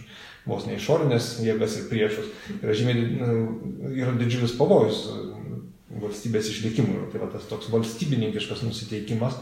vos 0.47 0.67
ne 0.67 0.75
išorinės 0.79 1.37
jėgas 1.47 1.77
ir 1.79 1.87
priešus, 1.91 2.33
yra 2.59 2.75
žymiai 2.81 3.05
e, 3.07 3.37
yra 4.03 4.17
didžiulis 4.19 4.57
pavojus 4.59 5.05
valstybės 6.03 6.51
išlikimui. 6.51 7.07
Tai 7.13 7.23
va 7.23 7.31
tas 7.33 7.47
toks 7.49 7.71
valstybininkiškas 7.73 8.65
nusiteikimas 8.67 9.39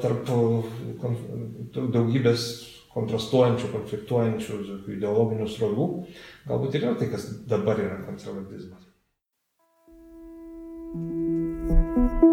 tarp 0.00 0.30
daugybės 1.74 2.46
kontrastuojančių, 2.94 3.68
konfliktuojančių 3.74 4.60
ideologinių 4.94 5.50
srovių, 5.50 5.88
galbūt 6.48 6.78
ir 6.78 6.86
yra 6.86 6.94
tai, 7.02 7.10
kas 7.12 7.28
dabar 7.50 7.82
yra 7.82 7.98
konservatizmas. 8.06 8.89
Thank 10.92 12.22
you. 12.22 12.29